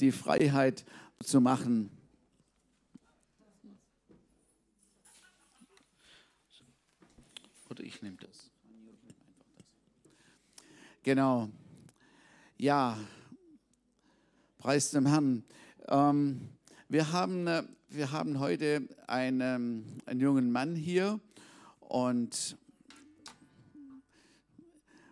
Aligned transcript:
die 0.00 0.12
Freiheit 0.12 0.84
zu 1.22 1.40
machen. 1.40 1.90
Oder 7.68 7.84
ich 7.84 8.00
nehme 8.02 8.16
das. 8.16 8.50
Genau. 11.02 11.48
Ja, 12.56 12.98
preis 14.58 14.90
dem 14.90 15.06
Herrn. 15.06 15.44
Ähm, 15.86 16.48
wir, 16.88 17.12
haben, 17.12 17.46
äh, 17.46 17.62
wir 17.88 18.12
haben 18.12 18.40
heute 18.40 18.88
einen, 19.06 20.00
einen 20.06 20.20
jungen 20.20 20.50
Mann 20.50 20.74
hier 20.74 21.20
und, 21.80 22.56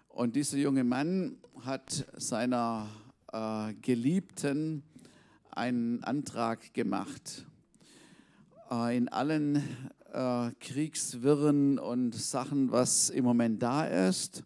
und 0.08 0.36
dieser 0.36 0.58
junge 0.58 0.84
Mann 0.84 1.38
hat 1.64 2.06
seiner 2.16 2.88
äh, 3.32 3.74
Geliebten 3.82 4.82
einen 5.50 6.04
Antrag 6.04 6.74
gemacht. 6.74 7.46
Äh, 8.70 8.96
in 8.96 9.08
allen 9.08 9.56
äh, 10.12 10.50
Kriegswirren 10.60 11.78
und 11.78 12.14
Sachen, 12.14 12.70
was 12.70 13.10
im 13.10 13.24
Moment 13.24 13.62
da 13.62 13.86
ist, 13.86 14.44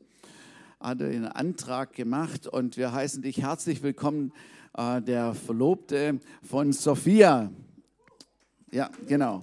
hat 0.81 1.01
er 1.01 1.09
einen 1.09 1.27
Antrag 1.27 1.93
gemacht 1.93 2.47
und 2.47 2.77
wir 2.77 2.93
heißen 2.93 3.23
dich 3.23 3.43
herzlich 3.43 3.83
willkommen, 3.83 4.33
äh, 4.77 5.03
der 5.03 5.35
Verlobte 5.35 6.21
von 6.43 6.73
Sophia. 6.73 7.51
Ja, 8.71 8.91
genau. 9.07 9.43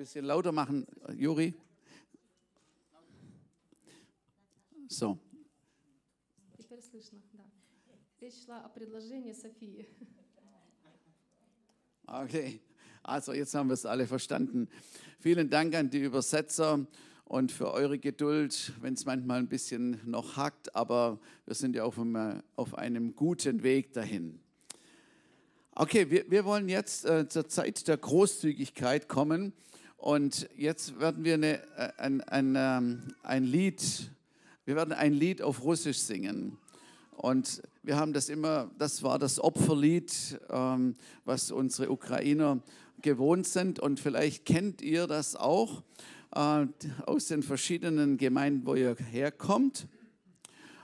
bisschen 0.00 0.24
lauter 0.24 0.52
machen, 0.52 0.86
Juri. 1.14 1.54
So. 4.88 5.18
Теперь 6.56 6.80
слышно, 6.80 7.20
да. 7.32 7.44
Речь 8.20 8.44
шла 8.44 8.64
о 8.64 8.68
предложении 8.68 9.32
Софии. 9.32 9.88
Okay, 12.08 12.60
also 13.02 13.32
jetzt 13.32 13.52
haben 13.54 13.68
wir 13.68 13.74
es 13.74 13.84
alle 13.84 14.06
verstanden. 14.06 14.68
Vielen 15.18 15.50
Dank 15.50 15.74
an 15.74 15.90
die 15.90 16.00
Übersetzer 16.00 16.86
und 17.24 17.50
für 17.50 17.72
eure 17.72 17.98
Geduld, 17.98 18.72
wenn 18.80 18.94
es 18.94 19.04
manchmal 19.04 19.40
ein 19.40 19.48
bisschen 19.48 20.00
noch 20.04 20.36
hackt, 20.36 20.74
aber 20.76 21.18
wir 21.46 21.56
sind 21.56 21.74
ja 21.74 21.82
auf 21.82 21.98
einem, 21.98 22.42
auf 22.54 22.74
einem 22.78 23.16
guten 23.16 23.64
Weg 23.64 23.92
dahin. 23.92 24.38
Okay, 25.72 26.08
wir, 26.10 26.30
wir 26.30 26.44
wollen 26.44 26.68
jetzt 26.68 27.04
äh, 27.04 27.28
zur 27.28 27.48
Zeit 27.48 27.88
der 27.88 27.96
Großzügigkeit 27.96 29.08
kommen 29.08 29.52
und 30.01 30.49
jetzt 30.57 30.99
werden 30.99 31.23
wir 31.23 31.35
eine, 31.35 31.61
äh, 31.77 31.91
ein, 31.97 32.21
ein, 32.21 32.55
ähm, 32.57 33.13
ein 33.21 33.43
Lied, 33.43 34.09
wir 34.65 34.75
werden 34.75 34.93
ein 34.93 35.13
Lied 35.13 35.43
auf 35.43 35.63
Russisch 35.63 35.99
singen. 35.99 36.57
Und 37.11 37.61
wir 37.83 37.97
haben 37.97 38.11
das 38.11 38.27
immer, 38.27 38.71
das 38.79 39.03
war 39.03 39.19
das 39.19 39.39
Opferlied, 39.39 40.39
ähm, 40.49 40.95
was 41.23 41.51
unsere 41.51 41.91
Ukrainer 41.91 42.61
gewohnt 43.03 43.45
sind. 43.45 43.79
Und 43.79 43.99
vielleicht 43.99 44.43
kennt 44.43 44.81
ihr 44.81 45.05
das 45.05 45.35
auch 45.35 45.83
äh, 46.33 46.65
aus 47.05 47.27
den 47.27 47.43
verschiedenen 47.43 48.17
Gemeinden, 48.17 48.65
wo 48.65 48.73
ihr 48.73 48.95
herkommt. 49.11 49.87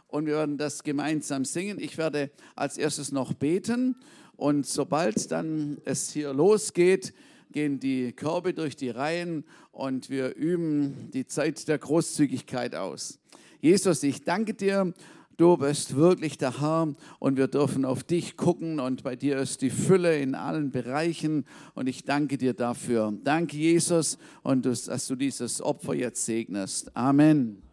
Und 0.06 0.28
wir 0.28 0.36
werden 0.36 0.60
das 0.60 0.84
gemeinsam 0.84 1.44
singen. 1.44 1.80
Ich 1.80 1.98
werde 1.98 2.30
als 2.56 2.78
erstes 2.78 3.12
noch 3.12 3.34
beten. 3.34 3.96
Und 4.36 4.68
sobald 4.68 5.32
dann 5.32 5.82
es 5.86 6.12
hier 6.12 6.36
losgeht, 6.36 7.16
gehen 7.52 7.80
die 7.80 8.12
Körbe 8.14 8.54
durch 8.54 8.76
die 8.76 8.90
Reihen 8.90 9.44
und 9.72 10.10
wir 10.10 10.36
üben 10.36 11.10
die 11.14 11.26
Zeit 11.26 11.68
der 11.68 11.78
Großzügigkeit 11.78 12.76
aus. 12.76 13.20
Jesus, 13.62 14.04
ich 14.04 14.24
danke 14.24 14.54
dir. 14.54 14.94
Du 15.38 15.56
bist 15.56 15.96
wirklich 15.96 16.40
der 16.40 16.62
Herr 16.62 16.96
und 17.20 17.38
wir 17.38 17.48
dürfen 17.48 17.86
auf 17.86 18.04
dich 18.04 18.38
gucken 18.38 18.80
und 18.80 19.04
bei 19.04 19.16
dir 19.16 19.38
ist 19.38 19.62
die 19.62 19.70
Fülle 19.70 20.20
in 20.20 20.34
allen 20.34 20.72
Bereichen 20.72 21.46
und 21.76 21.88
ich 21.88 22.06
danke 22.06 22.40
dir 22.40 22.56
dafür. 22.56 23.14
Danke 23.24 23.56
Jesus 23.56 24.18
und 24.42 24.66
dass 24.66 25.06
du 25.06 25.16
dieses 25.16 25.62
Opfer 25.62 25.94
jetzt 25.94 26.26
segnest. 26.26 26.96
Amen. 26.98 27.67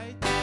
I. 0.00 0.39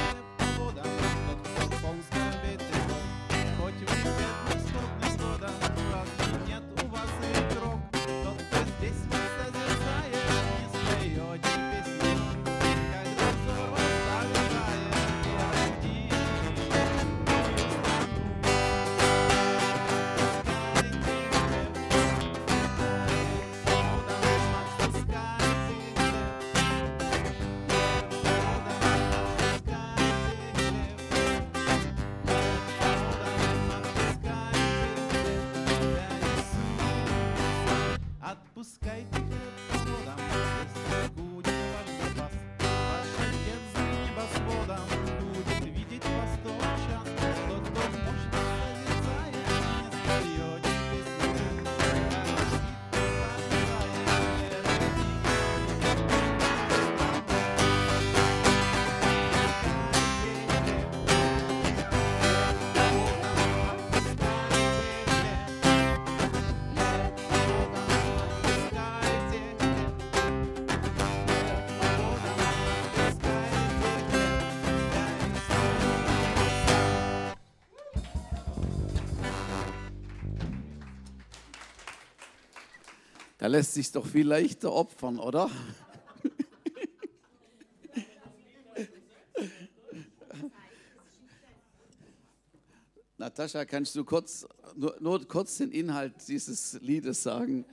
Da 83.47 83.51
lässt 83.51 83.75
sich 83.75 83.89
doch 83.89 84.05
viel 84.05 84.27
leichter 84.27 84.73
opfern, 84.73 85.19
oder? 85.19 85.49
Natascha, 93.17 93.63
kannst 93.63 93.95
du 93.95 94.03
kurz, 94.03 94.45
nur, 94.75 94.97
nur, 94.99 95.25
kurz 95.25 95.59
den 95.59 95.71
Inhalt 95.71 96.15
dieses 96.27 96.77
Liedes 96.81 97.23
sagen? 97.23 97.63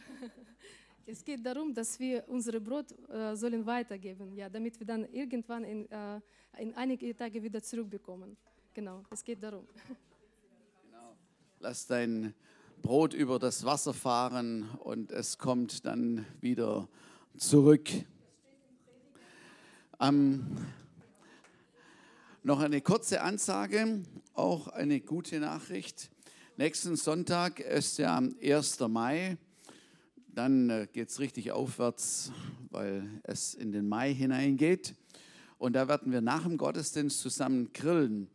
Es 1.06 1.24
geht 1.24 1.44
darum, 1.44 1.74
dass 1.74 1.98
wir 1.98 2.22
unsere 2.28 2.60
Brot 2.60 2.94
äh, 3.08 3.34
sollen 3.34 3.66
weitergeben, 3.66 4.32
ja, 4.36 4.48
damit 4.48 4.78
wir 4.78 4.86
dann 4.86 5.12
irgendwann 5.12 5.64
in, 5.64 5.90
äh, 5.90 6.20
in 6.56 6.72
einige 6.74 7.16
Tage 7.16 7.42
wieder 7.42 7.60
zurückbekommen. 7.60 8.36
Genau, 8.72 9.02
es 9.10 9.24
geht 9.24 9.42
darum. 9.42 9.66
Lass 11.58 11.84
dein 11.88 12.32
Brot 12.84 13.14
über 13.14 13.38
das 13.38 13.64
Wasser 13.64 13.94
fahren 13.94 14.68
und 14.80 15.10
es 15.10 15.38
kommt 15.38 15.86
dann 15.86 16.26
wieder 16.42 16.86
zurück. 17.38 17.88
Ähm, 19.98 20.44
noch 22.42 22.60
eine 22.60 22.82
kurze 22.82 23.22
Ansage, 23.22 24.02
auch 24.34 24.68
eine 24.68 25.00
gute 25.00 25.40
Nachricht. 25.40 26.10
Nächsten 26.58 26.96
Sonntag 26.96 27.58
ist 27.58 27.96
ja 27.96 28.18
1. 28.18 28.80
Mai. 28.80 29.38
Dann 30.28 30.68
äh, 30.68 30.86
geht 30.92 31.08
es 31.08 31.20
richtig 31.20 31.52
aufwärts, 31.52 32.32
weil 32.70 33.08
es 33.22 33.54
in 33.54 33.72
den 33.72 33.88
Mai 33.88 34.12
hineingeht. 34.12 34.94
Und 35.56 35.72
da 35.72 35.88
werden 35.88 36.12
wir 36.12 36.20
nach 36.20 36.42
dem 36.42 36.58
Gottesdienst 36.58 37.18
zusammen 37.18 37.72
grillen. 37.72 38.28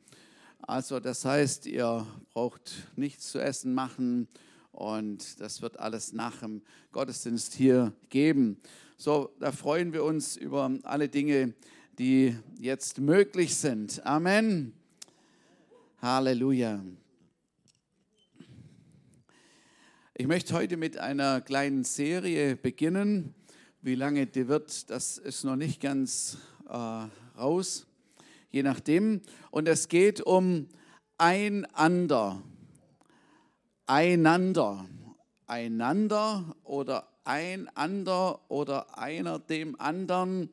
Also 0.62 1.00
das 1.00 1.26
heißt, 1.26 1.66
ihr 1.66 2.06
braucht 2.34 2.88
nichts 2.96 3.32
zu 3.32 3.40
essen 3.40 3.74
machen 3.74 4.28
und 4.72 5.40
das 5.40 5.62
wird 5.62 5.80
alles 5.80 6.14
nach 6.14 6.40
dem 6.40 6.62
Gottesdienst 6.92 7.54
hier 7.54 7.94
geben. 8.10 8.62
So, 8.98 9.34
da 9.40 9.52
freuen 9.52 9.94
wir 9.94 10.04
uns 10.04 10.36
über 10.36 10.72
alle 10.84 11.10
Dinge, 11.10 11.54
die 11.98 12.38
jetzt 12.60 13.00
möglich 13.00 13.56
sind. 13.56 14.06
Amen. 14.06 14.74
Halleluja. 16.02 16.84
Ich 20.14 20.28
möchte 20.28 20.54
heute 20.54 20.78
mit 20.78 20.98
einer 20.98 21.42
kleinen 21.42 21.84
Serie 21.84 22.56
beginnen. 22.56 23.34
Wie 23.82 23.96
lange 23.96 24.28
die 24.28 24.50
wird, 24.50 24.90
das 24.90 25.18
ist 25.18 25.46
noch 25.46 25.56
nicht 25.56 25.82
ganz 25.82 26.38
äh, 26.68 27.08
raus, 27.38 27.89
je 28.52 28.64
nachdem. 28.64 29.22
Und 29.52 29.68
es 29.68 29.88
geht 29.88 30.22
um 30.22 30.68
einander. 31.18 32.42
Einander. 33.86 34.86
Einander 35.48 36.56
oder 36.64 37.08
einander 37.24 38.40
oder 38.50 38.98
einer 38.98 39.40
dem 39.40 39.80
anderen. 39.80 40.50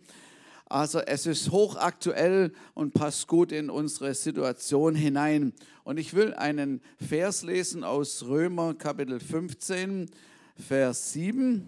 Also 0.68 0.98
es 0.98 1.26
ist 1.26 1.52
hochaktuell 1.52 2.52
und 2.74 2.92
passt 2.92 3.28
gut 3.28 3.52
in 3.52 3.70
unsere 3.70 4.14
Situation 4.14 4.94
hinein. 4.94 5.52
Und 5.84 5.98
ich 5.98 6.14
will 6.14 6.34
einen 6.34 6.80
Vers 6.98 7.42
lesen 7.42 7.84
aus 7.84 8.24
Römer 8.24 8.74
Kapitel 8.74 9.20
15, 9.20 10.10
Vers 10.56 11.12
7. 11.12 11.64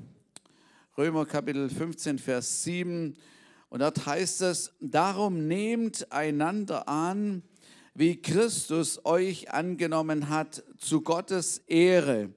Römer 0.97 1.27
Kapitel 1.27 1.71
15, 1.71 2.19
Vers 2.19 2.65
7. 2.65 3.15
Und 3.71 3.81
dort 3.81 4.07
heißt 4.07 4.43
es, 4.43 4.73
darum 4.81 5.47
nehmt 5.47 6.11
einander 6.11 6.89
an, 6.89 7.43
wie 7.95 8.21
Christus 8.21 9.05
euch 9.05 9.51
angenommen 9.51 10.29
hat, 10.29 10.63
zu 10.79 11.03
Gottes 11.03 11.59
Ehre. 11.67 12.31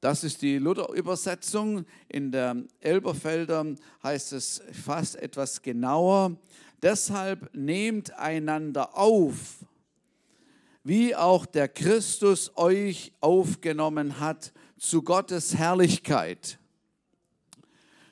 Das 0.00 0.24
ist 0.24 0.40
die 0.40 0.56
Luther-Übersetzung. 0.56 1.84
In 2.08 2.32
der 2.32 2.56
Elberfelder 2.80 3.74
heißt 4.02 4.32
es 4.32 4.62
fast 4.72 5.16
etwas 5.16 5.60
genauer. 5.60 6.38
Deshalb 6.82 7.54
nehmt 7.54 8.12
einander 8.14 8.96
auf, 8.96 9.66
wie 10.82 11.14
auch 11.14 11.44
der 11.44 11.68
Christus 11.68 12.56
euch 12.56 13.12
aufgenommen 13.20 14.18
hat 14.18 14.54
zu 14.78 15.02
Gottes 15.02 15.54
Herrlichkeit. 15.54 16.58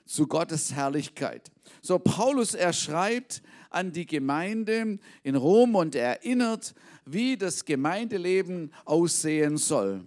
Zu 0.04 0.26
Gottes 0.26 0.74
Herrlichkeit. 0.74 1.50
So, 1.82 1.98
Paulus, 1.98 2.54
er 2.54 2.72
schreibt 2.72 3.42
an 3.70 3.92
die 3.92 4.06
Gemeinde 4.06 4.98
in 5.22 5.36
Rom 5.36 5.74
und 5.74 5.94
erinnert, 5.94 6.74
wie 7.04 7.36
das 7.36 7.64
Gemeindeleben 7.64 8.72
aussehen 8.84 9.56
soll. 9.56 10.04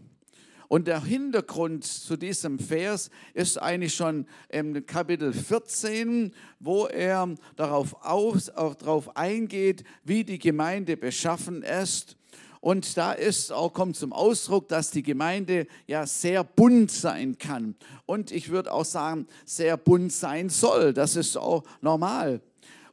Und 0.71 0.87
der 0.87 1.03
Hintergrund 1.03 1.83
zu 1.83 2.15
diesem 2.15 2.57
Vers 2.57 3.09
ist 3.33 3.61
eigentlich 3.61 3.93
schon 3.93 4.25
im 4.47 4.85
Kapitel 4.85 5.33
14, 5.33 6.33
wo 6.61 6.85
er 6.85 7.35
darauf, 7.57 7.93
aus, 8.05 8.49
auch 8.49 8.75
darauf 8.75 9.17
eingeht, 9.17 9.83
wie 10.05 10.23
die 10.23 10.39
Gemeinde 10.39 10.95
beschaffen 10.95 11.61
ist. 11.61 12.15
Und 12.61 12.95
da 12.95 13.11
ist 13.11 13.51
auch 13.51 13.73
kommt 13.73 13.95
zum 13.95 14.13
Ausdruck, 14.13 14.67
dass 14.67 14.91
die 14.91 15.01
Gemeinde 15.01 15.65
ja 15.87 16.05
sehr 16.05 16.43
bunt 16.43 16.91
sein 16.91 17.39
kann. 17.39 17.75
Und 18.05 18.31
ich 18.31 18.49
würde 18.49 18.71
auch 18.71 18.85
sagen, 18.85 19.27
sehr 19.45 19.77
bunt 19.77 20.13
sein 20.13 20.49
soll. 20.49 20.93
Das 20.93 21.15
ist 21.15 21.37
auch 21.37 21.63
normal. 21.81 22.39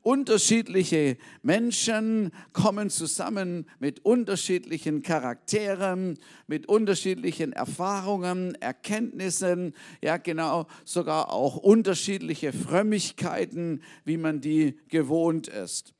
Unterschiedliche 0.00 1.18
Menschen 1.42 2.32
kommen 2.54 2.88
zusammen 2.88 3.68
mit 3.78 4.06
unterschiedlichen 4.06 5.02
Charakteren, 5.02 6.18
mit 6.46 6.66
unterschiedlichen 6.66 7.52
Erfahrungen, 7.52 8.54
Erkenntnissen, 8.54 9.74
ja 10.00 10.16
genau, 10.16 10.66
sogar 10.86 11.30
auch 11.30 11.56
unterschiedliche 11.56 12.54
Frömmigkeiten, 12.54 13.82
wie 14.06 14.16
man 14.16 14.40
die 14.40 14.78
gewohnt 14.88 15.48
ist. 15.48 15.92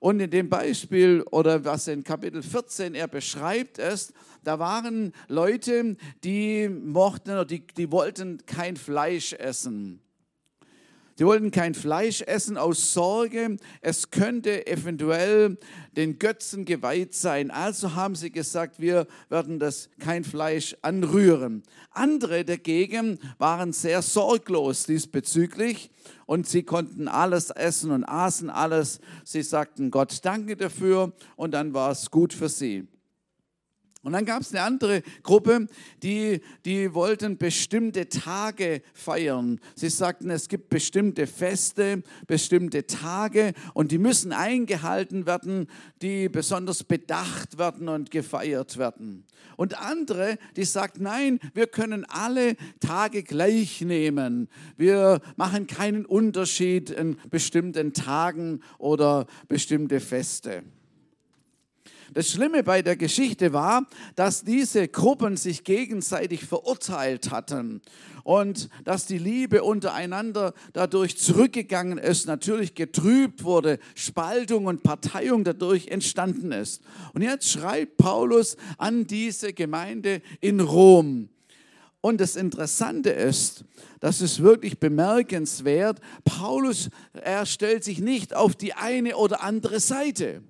Und 0.00 0.20
in 0.20 0.30
dem 0.30 0.48
Beispiel 0.48 1.22
oder 1.30 1.64
was 1.64 1.88
in 1.88 2.04
Kapitel 2.04 2.42
14 2.42 2.94
er 2.94 3.08
beschreibt 3.08 3.78
ist, 3.78 4.12
da 4.44 4.58
waren 4.58 5.12
Leute, 5.26 5.96
die 6.22 6.68
mochten 6.68 7.30
oder 7.30 7.44
die, 7.44 7.66
die 7.66 7.90
wollten 7.90 8.44
kein 8.46 8.76
Fleisch 8.76 9.32
essen. 9.32 10.00
Sie 11.18 11.26
wollten 11.26 11.50
kein 11.50 11.74
Fleisch 11.74 12.22
essen 12.22 12.56
aus 12.56 12.92
Sorge, 12.92 13.56
es 13.80 14.12
könnte 14.12 14.68
eventuell 14.68 15.58
den 15.96 16.20
Götzen 16.20 16.64
geweiht 16.64 17.12
sein. 17.12 17.50
Also 17.50 17.96
haben 17.96 18.14
sie 18.14 18.30
gesagt, 18.30 18.78
wir 18.78 19.08
werden 19.28 19.58
das 19.58 19.90
kein 19.98 20.22
Fleisch 20.22 20.76
anrühren. 20.80 21.64
Andere 21.90 22.44
dagegen 22.44 23.18
waren 23.38 23.72
sehr 23.72 24.00
sorglos 24.02 24.84
diesbezüglich 24.86 25.90
und 26.26 26.46
sie 26.46 26.62
konnten 26.62 27.08
alles 27.08 27.50
essen 27.50 27.90
und 27.90 28.04
aßen 28.04 28.48
alles. 28.48 29.00
Sie 29.24 29.42
sagten 29.42 29.90
Gott 29.90 30.20
danke 30.22 30.56
dafür 30.56 31.12
und 31.34 31.50
dann 31.50 31.74
war 31.74 31.90
es 31.90 32.12
gut 32.12 32.32
für 32.32 32.48
sie. 32.48 32.86
Und 34.04 34.12
dann 34.12 34.24
gab 34.24 34.42
es 34.42 34.54
eine 34.54 34.62
andere 34.62 35.02
Gruppe, 35.24 35.66
die, 36.04 36.40
die 36.64 36.94
wollten 36.94 37.36
bestimmte 37.36 38.08
Tage 38.08 38.80
feiern. 38.94 39.60
Sie 39.74 39.88
sagten, 39.88 40.30
es 40.30 40.48
gibt 40.48 40.68
bestimmte 40.68 41.26
Feste, 41.26 42.04
bestimmte 42.28 42.86
Tage 42.86 43.54
und 43.74 43.90
die 43.90 43.98
müssen 43.98 44.32
eingehalten 44.32 45.26
werden, 45.26 45.66
die 46.00 46.28
besonders 46.28 46.84
bedacht 46.84 47.58
werden 47.58 47.88
und 47.88 48.12
gefeiert 48.12 48.78
werden. 48.78 49.24
Und 49.56 49.76
andere, 49.76 50.38
die 50.54 50.64
sagten, 50.64 51.02
nein, 51.02 51.40
wir 51.52 51.66
können 51.66 52.04
alle 52.04 52.54
Tage 52.78 53.24
gleich 53.24 53.80
nehmen. 53.80 54.48
Wir 54.76 55.20
machen 55.34 55.66
keinen 55.66 56.06
Unterschied 56.06 56.90
in 56.90 57.16
bestimmten 57.30 57.92
Tagen 57.94 58.62
oder 58.78 59.26
bestimmte 59.48 59.98
Feste. 59.98 60.62
Das 62.14 62.30
Schlimme 62.30 62.62
bei 62.62 62.80
der 62.80 62.96
Geschichte 62.96 63.52
war, 63.52 63.86
dass 64.14 64.42
diese 64.42 64.88
Gruppen 64.88 65.36
sich 65.36 65.62
gegenseitig 65.64 66.44
verurteilt 66.44 67.30
hatten 67.30 67.82
und 68.24 68.70
dass 68.84 69.06
die 69.06 69.18
Liebe 69.18 69.62
untereinander 69.62 70.54
dadurch 70.72 71.18
zurückgegangen 71.18 71.98
ist, 71.98 72.26
natürlich 72.26 72.74
getrübt 72.74 73.44
wurde, 73.44 73.78
Spaltung 73.94 74.66
und 74.66 74.82
Parteiung 74.82 75.44
dadurch 75.44 75.88
entstanden 75.88 76.52
ist. 76.52 76.82
Und 77.12 77.22
jetzt 77.22 77.50
schreibt 77.50 77.98
Paulus 77.98 78.56
an 78.78 79.06
diese 79.06 79.52
Gemeinde 79.52 80.22
in 80.40 80.60
Rom. 80.60 81.28
Und 82.00 82.20
das 82.20 82.36
Interessante 82.36 83.10
ist, 83.10 83.64
das 84.00 84.20
ist 84.22 84.42
wirklich 84.42 84.78
bemerkenswert, 84.78 86.00
Paulus, 86.24 86.88
er 87.12 87.44
stellt 87.44 87.84
sich 87.84 87.98
nicht 87.98 88.34
auf 88.34 88.54
die 88.54 88.72
eine 88.72 89.16
oder 89.16 89.42
andere 89.42 89.80
Seite 89.80 90.42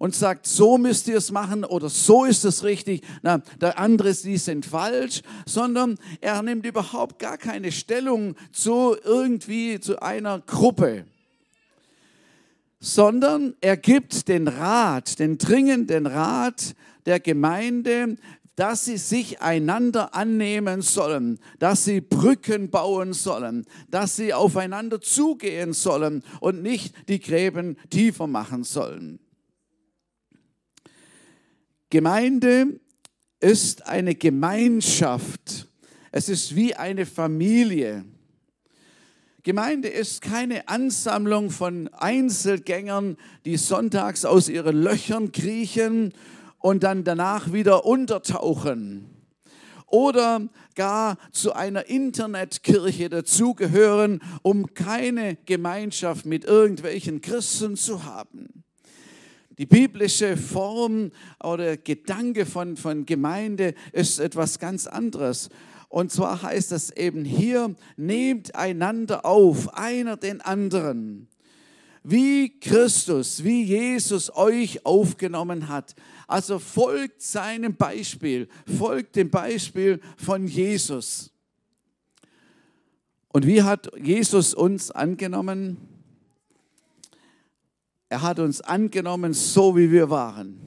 und 0.00 0.14
sagt, 0.14 0.46
so 0.46 0.78
müsst 0.78 1.06
ihr 1.08 1.18
es 1.18 1.30
machen 1.30 1.62
oder 1.62 1.90
so 1.90 2.24
ist 2.24 2.44
es 2.46 2.64
richtig, 2.64 3.02
na, 3.20 3.42
der 3.60 3.78
andere, 3.78 4.14
die 4.14 4.38
sind 4.38 4.64
falsch, 4.64 5.20
sondern 5.44 5.98
er 6.22 6.42
nimmt 6.42 6.64
überhaupt 6.64 7.18
gar 7.18 7.36
keine 7.36 7.70
Stellung 7.70 8.34
zu 8.50 8.96
irgendwie 9.04 9.78
zu 9.78 10.00
einer 10.02 10.40
Gruppe 10.40 11.04
sondern 12.82 13.54
er 13.60 13.76
gibt 13.76 14.28
den 14.28 14.48
Rat, 14.48 15.18
den 15.18 15.36
dringenden 15.36 16.06
Rat 16.06 16.74
der 17.04 17.20
Gemeinde, 17.20 18.16
dass 18.56 18.86
sie 18.86 18.96
sich 18.96 19.40
einander 19.40 20.14
annehmen 20.14 20.82
sollen, 20.82 21.38
dass 21.58 21.84
sie 21.84 22.00
Brücken 22.00 22.70
bauen 22.70 23.12
sollen, 23.12 23.66
dass 23.90 24.16
sie 24.16 24.34
aufeinander 24.34 25.00
zugehen 25.00 25.72
sollen 25.72 26.24
und 26.40 26.62
nicht 26.62 26.94
die 27.08 27.20
Gräben 27.20 27.76
tiefer 27.90 28.26
machen 28.26 28.64
sollen. 28.64 29.18
Gemeinde 31.90 32.78
ist 33.40 33.88
eine 33.88 34.14
Gemeinschaft. 34.14 35.66
Es 36.12 36.28
ist 36.28 36.54
wie 36.54 36.76
eine 36.76 37.04
Familie. 37.04 38.04
Gemeinde 39.42 39.88
ist 39.88 40.22
keine 40.22 40.68
Ansammlung 40.68 41.50
von 41.50 41.88
Einzelgängern, 41.88 43.16
die 43.44 43.56
sonntags 43.56 44.24
aus 44.24 44.48
ihren 44.48 44.80
Löchern 44.80 45.32
kriechen 45.32 46.14
und 46.58 46.84
dann 46.84 47.02
danach 47.02 47.52
wieder 47.52 47.84
untertauchen. 47.84 49.06
Oder 49.86 50.48
gar 50.76 51.16
zu 51.32 51.54
einer 51.54 51.86
Internetkirche 51.86 53.08
dazugehören, 53.08 54.20
um 54.42 54.74
keine 54.74 55.38
Gemeinschaft 55.44 56.24
mit 56.24 56.44
irgendwelchen 56.44 57.20
Christen 57.20 57.76
zu 57.76 58.04
haben. 58.04 58.62
Die 59.60 59.66
biblische 59.66 60.38
Form 60.38 61.10
oder 61.44 61.76
Gedanke 61.76 62.46
von, 62.46 62.78
von 62.78 63.04
Gemeinde 63.04 63.74
ist 63.92 64.18
etwas 64.18 64.58
ganz 64.58 64.86
anderes. 64.86 65.50
Und 65.90 66.10
zwar 66.10 66.40
heißt 66.40 66.72
es 66.72 66.90
eben 66.92 67.26
hier, 67.26 67.74
nehmt 67.98 68.54
einander 68.54 69.26
auf, 69.26 69.74
einer 69.74 70.16
den 70.16 70.40
anderen. 70.40 71.28
Wie 72.02 72.58
Christus, 72.58 73.44
wie 73.44 73.62
Jesus 73.62 74.34
euch 74.34 74.86
aufgenommen 74.86 75.68
hat. 75.68 75.94
Also 76.26 76.58
folgt 76.58 77.20
seinem 77.20 77.76
Beispiel, 77.76 78.48
folgt 78.78 79.14
dem 79.16 79.28
Beispiel 79.28 80.00
von 80.16 80.46
Jesus. 80.46 81.34
Und 83.28 83.46
wie 83.46 83.62
hat 83.62 83.90
Jesus 84.02 84.54
uns 84.54 84.90
angenommen? 84.90 85.99
Er 88.10 88.22
hat 88.22 88.40
uns 88.40 88.60
angenommen, 88.60 89.32
so 89.32 89.76
wie 89.76 89.92
wir 89.92 90.10
waren. 90.10 90.58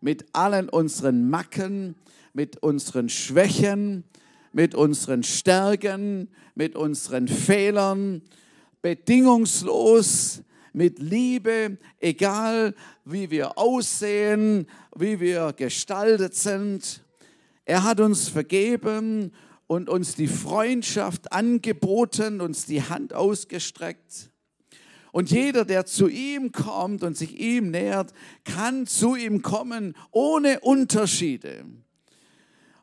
Mit 0.00 0.24
allen 0.32 0.70
unseren 0.70 1.28
Macken, 1.28 1.94
mit 2.32 2.62
unseren 2.62 3.10
Schwächen, 3.10 4.04
mit 4.54 4.74
unseren 4.74 5.22
Stärken, 5.22 6.30
mit 6.54 6.74
unseren 6.74 7.28
Fehlern, 7.28 8.22
bedingungslos, 8.80 10.42
mit 10.72 10.98
Liebe, 10.98 11.76
egal 12.00 12.74
wie 13.04 13.30
wir 13.30 13.58
aussehen, 13.58 14.66
wie 14.96 15.20
wir 15.20 15.52
gestaltet 15.52 16.34
sind. 16.34 17.04
Er 17.66 17.84
hat 17.84 18.00
uns 18.00 18.30
vergeben 18.30 19.32
und 19.66 19.90
uns 19.90 20.14
die 20.14 20.26
Freundschaft 20.26 21.34
angeboten, 21.34 22.40
uns 22.40 22.64
die 22.64 22.82
Hand 22.82 23.12
ausgestreckt. 23.12 24.31
Und 25.12 25.30
jeder, 25.30 25.66
der 25.66 25.84
zu 25.84 26.08
ihm 26.08 26.52
kommt 26.52 27.02
und 27.04 27.16
sich 27.16 27.38
ihm 27.38 27.70
nähert, 27.70 28.12
kann 28.44 28.86
zu 28.86 29.14
ihm 29.14 29.42
kommen 29.42 29.94
ohne 30.10 30.60
Unterschiede. 30.60 31.66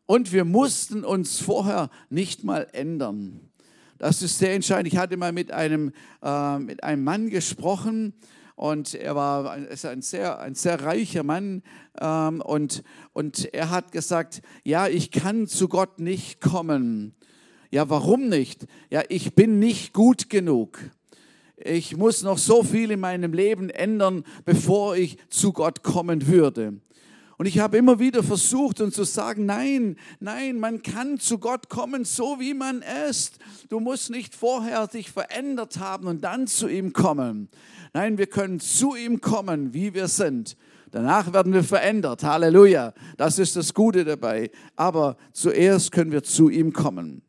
Und 0.06 0.32
wir 0.32 0.46
mussten 0.46 1.04
uns 1.04 1.40
vorher 1.40 1.90
nicht 2.10 2.44
mal 2.44 2.68
ändern. 2.72 3.50
Das 3.98 4.22
ist 4.22 4.38
sehr 4.38 4.54
entscheidend. 4.54 4.94
Ich 4.94 4.98
hatte 4.98 5.18
mal 5.18 5.32
mit 5.32 5.52
einem, 5.52 5.92
äh, 6.22 6.60
mit 6.60 6.84
einem 6.84 7.04
Mann 7.04 7.30
gesprochen 7.30 8.14
und 8.56 8.94
er 8.94 9.16
war 9.16 9.58
ist 9.58 9.86
ein, 9.86 10.02
sehr, 10.04 10.40
ein 10.40 10.54
sehr 10.54 10.84
reicher 10.84 11.24
Mann 11.24 11.64
ähm, 12.00 12.42
und, 12.42 12.84
und 13.14 13.54
er 13.54 13.72
hat 13.72 13.92
gesagt, 13.92 14.42
ja, 14.64 14.88
ich 14.88 15.12
kann 15.12 15.48
zu 15.48 15.68
Gott 15.68 16.00
nicht 16.00 16.42
kommen. 16.42 17.16
Ja, 17.72 17.90
warum 17.90 18.30
nicht? 18.30 18.68
Ja, 18.90 19.02
ich 19.10 19.34
bin 19.34 19.60
nicht 19.60 19.94
gut 19.94 20.30
genug 20.30 20.80
ich 21.63 21.98
muss 21.98 22.24
noch 22.24 22.38
so 22.38 22.63
viel 22.63 22.92
in 22.92 23.00
meinem 23.00 23.34
Leben 23.34 23.70
ändern, 23.70 24.24
bevor 24.46 24.96
ich 24.96 25.18
zu 25.30 25.54
Gott 25.54 25.84
kommen 25.84 26.28
würde. 26.28 26.80
Und 27.38 27.46
ich 27.46 27.60
habe 27.60 27.78
immer 27.78 28.00
wieder 28.00 28.22
versucht 28.22 28.82
und 28.82 28.94
zu 28.94 29.06
sagen, 29.06 29.46
nein, 29.46 29.96
nein, 30.20 30.60
man 30.60 30.84
kann 30.84 31.20
zu 31.20 31.38
Gott 31.38 31.70
kommen, 31.70 32.04
so 32.04 32.38
wie 32.39 32.54
man 32.54 32.84
ist. 33.10 33.39
Du 33.70 33.80
musst 33.80 34.10
nicht 34.10 34.36
vorher 34.36 34.88
dich 34.88 35.10
verändert 35.10 35.80
haben 35.80 36.08
und 36.08 36.22
dann 36.22 36.48
zu 36.48 36.68
ihm 36.68 36.92
kommen. 36.92 37.48
Nein, 37.94 38.18
wir 38.18 38.28
können 38.28 38.60
zu 38.60 38.94
ihm 38.94 39.22
kommen, 39.22 39.74
wie 39.74 39.94
wir 39.94 40.10
sind. 40.10 40.58
Danach 40.92 41.32
werden 41.32 41.54
wir 41.54 41.63
verändert. 41.63 42.24
Halleluja. 42.24 42.94
Das 43.16 43.39
ist 43.39 43.56
das 43.56 43.74
Gute 43.74 44.04
dabei. 44.04 44.51
Aber 44.75 45.16
zuerst 45.32 45.94
können 45.94 46.12
wir 46.12 46.24
zu 46.24 46.50
ihm 46.50 46.74
kommen. 46.74 47.22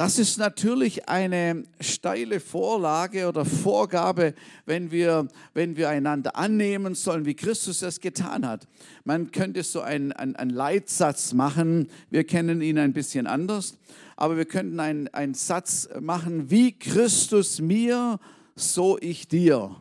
Das 0.00 0.18
ist 0.18 0.38
natürlich 0.38 1.10
eine 1.10 1.64
steile 1.78 2.40
Vorlage 2.40 3.28
oder 3.28 3.44
Vorgabe, 3.44 4.32
wenn 4.64 4.90
wir, 4.90 5.28
wenn 5.52 5.76
wir 5.76 5.90
einander 5.90 6.36
annehmen 6.36 6.94
sollen, 6.94 7.26
wie 7.26 7.34
Christus 7.34 7.82
es 7.82 8.00
getan 8.00 8.46
hat. 8.46 8.66
Man 9.04 9.30
könnte 9.30 9.62
so 9.62 9.82
einen, 9.82 10.12
einen, 10.12 10.36
einen 10.36 10.52
Leitsatz 10.52 11.34
machen, 11.34 11.88
wir 12.08 12.24
kennen 12.24 12.62
ihn 12.62 12.78
ein 12.78 12.94
bisschen 12.94 13.26
anders, 13.26 13.76
aber 14.16 14.38
wir 14.38 14.46
könnten 14.46 14.80
einen, 14.80 15.08
einen 15.08 15.34
Satz 15.34 15.86
machen, 16.00 16.50
wie 16.50 16.72
Christus 16.72 17.60
mir, 17.60 18.18
so 18.56 18.96
ich 19.02 19.28
dir. 19.28 19.76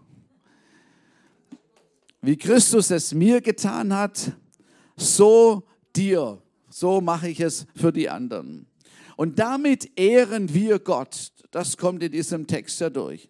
Wie 2.22 2.36
Christus 2.36 2.92
es 2.92 3.14
mir 3.14 3.40
getan 3.40 3.96
hat, 3.96 4.34
so 4.98 5.64
dir. 5.96 6.42
So 6.70 7.00
mache 7.00 7.30
ich 7.30 7.40
es 7.40 7.66
für 7.74 7.94
die 7.94 8.10
anderen. 8.10 8.69
Und 9.20 9.38
damit 9.38 10.00
ehren 10.00 10.54
wir 10.54 10.80
Gott. 10.80 11.34
Das 11.52 11.76
kommt 11.76 12.02
in 12.04 12.14
diesem 12.14 12.48
Text 12.48 12.80
ja 12.80 12.90
durch. 12.90 13.30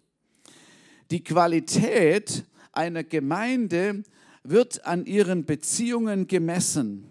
Die 1.10 1.24
Qualität 1.24 2.44
einer 2.70 3.02
Gemeinde 3.02 4.04
wird 4.44 4.86
an 4.86 5.04
ihren 5.04 5.46
Beziehungen 5.46 6.28
gemessen. 6.28 7.09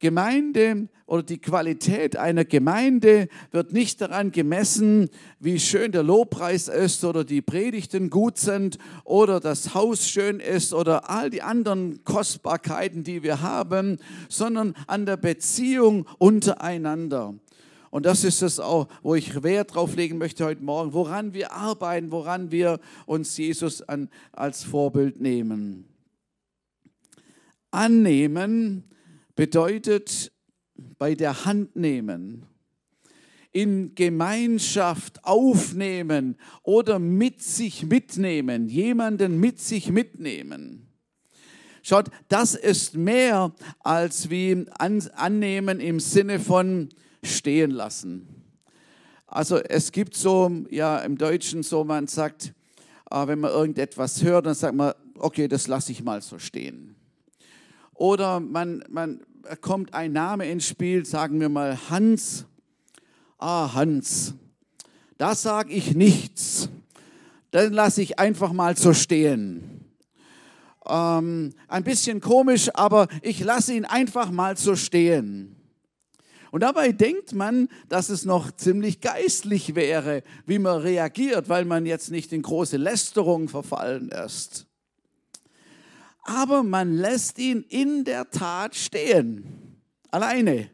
Gemeinde 0.00 0.88
oder 1.06 1.22
die 1.22 1.38
Qualität 1.38 2.16
einer 2.16 2.44
Gemeinde 2.44 3.28
wird 3.52 3.72
nicht 3.72 4.00
daran 4.00 4.32
gemessen, 4.32 5.10
wie 5.38 5.60
schön 5.60 5.92
der 5.92 6.02
Lobpreis 6.02 6.68
ist 6.68 7.04
oder 7.04 7.22
die 7.22 7.42
Predigten 7.42 8.10
gut 8.10 8.38
sind 8.38 8.78
oder 9.04 9.40
das 9.40 9.74
Haus 9.74 10.08
schön 10.08 10.40
ist 10.40 10.72
oder 10.72 11.10
all 11.10 11.30
die 11.30 11.42
anderen 11.42 12.02
Kostbarkeiten, 12.04 13.04
die 13.04 13.22
wir 13.22 13.42
haben, 13.42 13.98
sondern 14.28 14.74
an 14.86 15.04
der 15.04 15.18
Beziehung 15.18 16.06
untereinander. 16.18 17.34
Und 17.90 18.06
das 18.06 18.24
ist 18.24 18.40
es 18.40 18.58
auch, 18.58 18.88
wo 19.02 19.16
ich 19.16 19.42
Wert 19.42 19.74
drauf 19.74 19.96
legen 19.96 20.16
möchte 20.16 20.44
heute 20.44 20.62
Morgen, 20.62 20.94
woran 20.94 21.34
wir 21.34 21.52
arbeiten, 21.52 22.10
woran 22.10 22.50
wir 22.50 22.78
uns 23.04 23.36
Jesus 23.36 23.82
an, 23.82 24.08
als 24.32 24.64
Vorbild 24.64 25.20
nehmen. 25.20 25.86
Annehmen 27.72 28.89
bedeutet 29.40 30.32
bei 30.98 31.14
der 31.14 31.46
Hand 31.46 31.74
nehmen, 31.74 32.44
in 33.52 33.94
Gemeinschaft 33.94 35.24
aufnehmen 35.24 36.36
oder 36.62 36.98
mit 36.98 37.40
sich 37.40 37.86
mitnehmen, 37.86 38.68
jemanden 38.68 39.40
mit 39.40 39.58
sich 39.58 39.90
mitnehmen. 39.90 40.90
Schaut, 41.82 42.10
das 42.28 42.54
ist 42.54 42.98
mehr 42.98 43.54
als 43.78 44.28
wie 44.28 44.66
annehmen 44.74 45.80
im 45.80 46.00
Sinne 46.00 46.38
von 46.38 46.90
stehen 47.24 47.70
lassen. 47.70 48.44
Also 49.26 49.56
es 49.56 49.90
gibt 49.90 50.14
so, 50.14 50.52
ja 50.68 50.98
im 50.98 51.16
Deutschen 51.16 51.62
so, 51.62 51.82
man 51.82 52.08
sagt, 52.08 52.52
äh, 53.10 53.26
wenn 53.26 53.40
man 53.40 53.52
irgendetwas 53.52 54.22
hört, 54.22 54.44
dann 54.44 54.54
sagt 54.54 54.74
man, 54.74 54.92
okay, 55.16 55.48
das 55.48 55.66
lasse 55.66 55.92
ich 55.92 56.04
mal 56.04 56.20
so 56.20 56.38
stehen. 56.38 56.94
Oder 57.94 58.40
man, 58.40 58.82
man 58.88 59.20
kommt 59.60 59.94
ein 59.94 60.12
Name 60.12 60.48
ins 60.50 60.66
Spiel, 60.66 61.04
sagen 61.04 61.40
wir 61.40 61.48
mal 61.48 61.78
Hans. 61.90 62.46
Ah, 63.38 63.72
Hans, 63.74 64.34
da 65.18 65.34
sage 65.34 65.72
ich 65.72 65.94
nichts. 65.94 66.68
Dann 67.50 67.72
lasse 67.72 68.02
ich 68.02 68.18
einfach 68.18 68.52
mal 68.52 68.76
so 68.76 68.92
stehen. 68.92 69.84
Ähm, 70.86 71.52
ein 71.68 71.84
bisschen 71.84 72.20
komisch, 72.20 72.70
aber 72.74 73.08
ich 73.22 73.40
lasse 73.40 73.74
ihn 73.74 73.84
einfach 73.84 74.30
mal 74.30 74.56
so 74.56 74.76
stehen. 74.76 75.56
Und 76.52 76.62
dabei 76.62 76.92
denkt 76.92 77.32
man, 77.32 77.68
dass 77.88 78.08
es 78.08 78.24
noch 78.24 78.50
ziemlich 78.52 79.00
geistlich 79.00 79.74
wäre, 79.74 80.22
wie 80.46 80.58
man 80.58 80.80
reagiert, 80.80 81.48
weil 81.48 81.64
man 81.64 81.86
jetzt 81.86 82.10
nicht 82.10 82.32
in 82.32 82.42
große 82.42 82.76
Lästerung 82.76 83.48
verfallen 83.48 84.08
ist 84.08 84.69
aber 86.30 86.62
man 86.62 86.94
lässt 86.94 87.38
ihn 87.38 87.64
in 87.68 88.04
der 88.04 88.30
Tat 88.30 88.76
stehen, 88.76 89.80
alleine. 90.12 90.70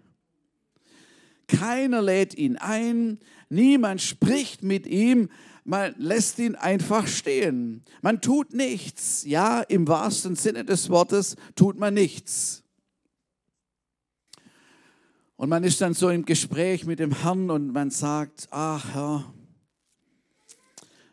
Keiner 1.49 2.03
lädt 2.03 2.35
ihn 2.35 2.57
ein, 2.57 3.19
niemand 3.49 4.03
spricht 4.03 4.63
mit 4.63 4.87
ihm, 4.87 5.31
man 5.65 5.95
lässt 5.97 6.39
ihn 6.39 6.57
einfach 6.57 7.07
stehen. 7.07 7.85
Man 8.03 8.21
tut 8.21 8.53
nichts. 8.53 9.25
Ja, 9.25 9.63
im 9.63 9.89
wahrsten 9.89 10.37
Sinne 10.37 10.65
des 10.65 10.91
Wortes 10.91 11.37
tut 11.55 11.79
man 11.79 11.95
nichts. 11.95 12.63
Und 15.37 15.49
man 15.49 15.65
ist 15.65 15.81
dann 15.81 15.95
so 15.95 16.11
im 16.11 16.25
Gespräch 16.25 16.85
mit 16.85 16.99
dem 16.99 17.13
Herrn 17.23 17.51
und 17.51 17.73
man 17.73 17.91
sagt, 17.91 18.49
ach 18.51 18.95
Herr, 18.95 19.35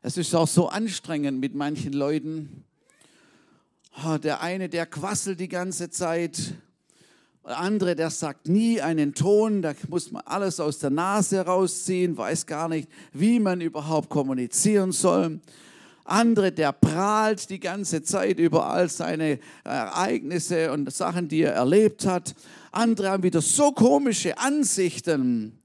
es 0.02 0.18
ist 0.18 0.36
auch 0.36 0.48
so 0.48 0.68
anstrengend 0.68 1.40
mit 1.40 1.56
manchen 1.56 1.94
Leuten. 1.94 2.66
Der 4.24 4.42
eine, 4.42 4.70
der 4.70 4.86
quasselt 4.86 5.40
die 5.40 5.48
ganze 5.48 5.90
Zeit 5.90 6.56
Der 7.46 7.60
andere, 7.60 7.96
der 7.96 8.10
sagt 8.10 8.48
nie 8.48 8.80
einen 8.80 9.14
Ton, 9.14 9.62
da 9.62 9.74
muss 9.90 10.12
man 10.12 10.24
alles 10.26 10.62
aus 10.62 10.80
der 10.80 10.92
Nase 10.92 11.42
rausziehen, 11.42 12.16
weiß 12.16 12.46
gar 12.46 12.70
nicht, 12.70 12.90
wie 13.12 13.40
man 13.40 13.60
überhaupt 13.60 14.10
kommunizieren 14.10 14.94
soll. 14.94 15.42
Andere, 16.06 16.54
der 16.54 16.72
prahlt 16.72 17.50
die 17.50 17.60
ganze 17.60 18.02
Zeit 18.02 18.40
über 18.40 18.68
all 18.68 18.90
seine 18.90 19.40
Ereignisse 19.66 20.72
und 20.72 20.92
Sachen, 20.94 21.28
die 21.28 21.42
er 21.42 21.54
erlebt 21.54 22.06
hat. 22.06 22.34
Andere 22.72 23.10
haben 23.10 23.24
wieder 23.24 23.42
so 23.42 23.74
komische 23.74 24.38
Ansichten. 24.38 25.63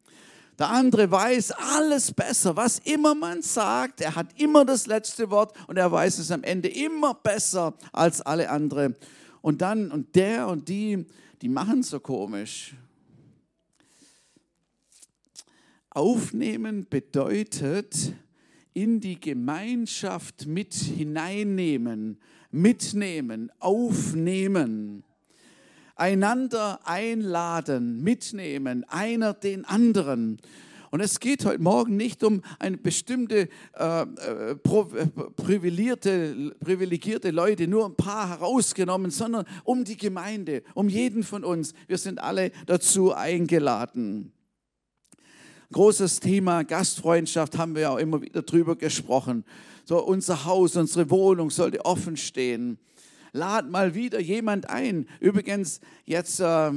Der 0.59 0.71
andere 0.71 1.09
weiß 1.09 1.53
alles 1.53 2.13
besser, 2.13 2.57
was 2.57 2.81
immer 2.81 3.15
man 3.15 3.43
sagt. 3.43 4.01
Er 4.01 4.17
hat 4.17 4.41
immer 4.41 4.65
das 4.65 4.87
letzte 4.87 5.31
Wort 5.31 5.55
und 5.69 5.77
er 5.77 5.91
weiß 5.93 6.19
es 6.19 6.33
am 6.33 6.43
Ende 6.43 6.69
immer 6.69 7.15
besser 7.15 7.75
als 7.93 8.21
alle 8.23 8.51
anderen. 8.51 8.97
Und 9.41 9.63
dann, 9.63 9.93
und 9.93 10.17
der 10.17 10.49
und 10.49 10.69
die, 10.69 11.07
die 11.43 11.49
machen 11.49 11.85
so 11.85 12.01
komisch. 12.01 12.75
Aufnehmen 15.91 16.87
bedeutet 16.89 18.15
in 18.75 19.01
die 19.01 19.19
Gemeinschaft 19.19 20.47
mit 20.47 20.75
hineinnehmen, 20.75 22.19
mitnehmen, 22.51 23.51
aufnehmen, 23.61 25.05
einander 25.99 26.81
einladen, 26.85 28.03
mitnehmen, 28.03 28.85
einer 28.89 29.35
den 29.35 29.65
anderen. 29.65 30.39
Und 30.91 31.01
es 31.01 31.21
geht 31.21 31.45
heute 31.45 31.63
Morgen 31.63 31.97
nicht 31.97 32.25
um 32.25 32.43
eine 32.59 32.79
bestimmte 32.79 33.49
äh, 33.75 34.03
äh, 34.03 34.55
privilegierte, 34.57 36.55
privilegierte 36.61 37.31
Leute, 37.31 37.69
nur 37.69 37.85
ein 37.85 37.95
paar 37.95 38.31
herausgenommen, 38.31 39.11
sondern 39.11 39.45
um 39.65 39.85
die 39.85 39.99
Gemeinde, 39.99 40.63
um 40.75 40.89
jeden 40.89 41.25
von 41.25 41.45
uns. 41.45 41.75
Wir 41.89 41.99
sind 41.99 42.21
alle 42.21 42.53
dazu 42.67 43.13
eingeladen. 43.13 44.33
Großes 45.73 46.21
Thema 46.21 46.63
Gastfreundschaft 46.65 47.59
haben 47.59 47.75
wir 47.75 47.91
auch 47.91 47.99
immer 47.99 48.23
wieder 48.23 48.41
drüber 48.41 48.75
gesprochen. 48.75 49.45
So 49.85 50.03
unser 50.03 50.47
Haus, 50.47 50.77
unsere 50.77 51.11
Wohnung 51.11 51.51
sollte 51.51 51.85
offen 51.85 52.17
stehen. 52.17 52.79
Lad 53.33 53.71
mal 53.71 53.95
wieder 53.95 54.21
jemand 54.21 54.69
ein. 54.69 55.09
Übrigens, 55.21 55.81
jetzt 56.05 56.41
äh, 56.41 56.71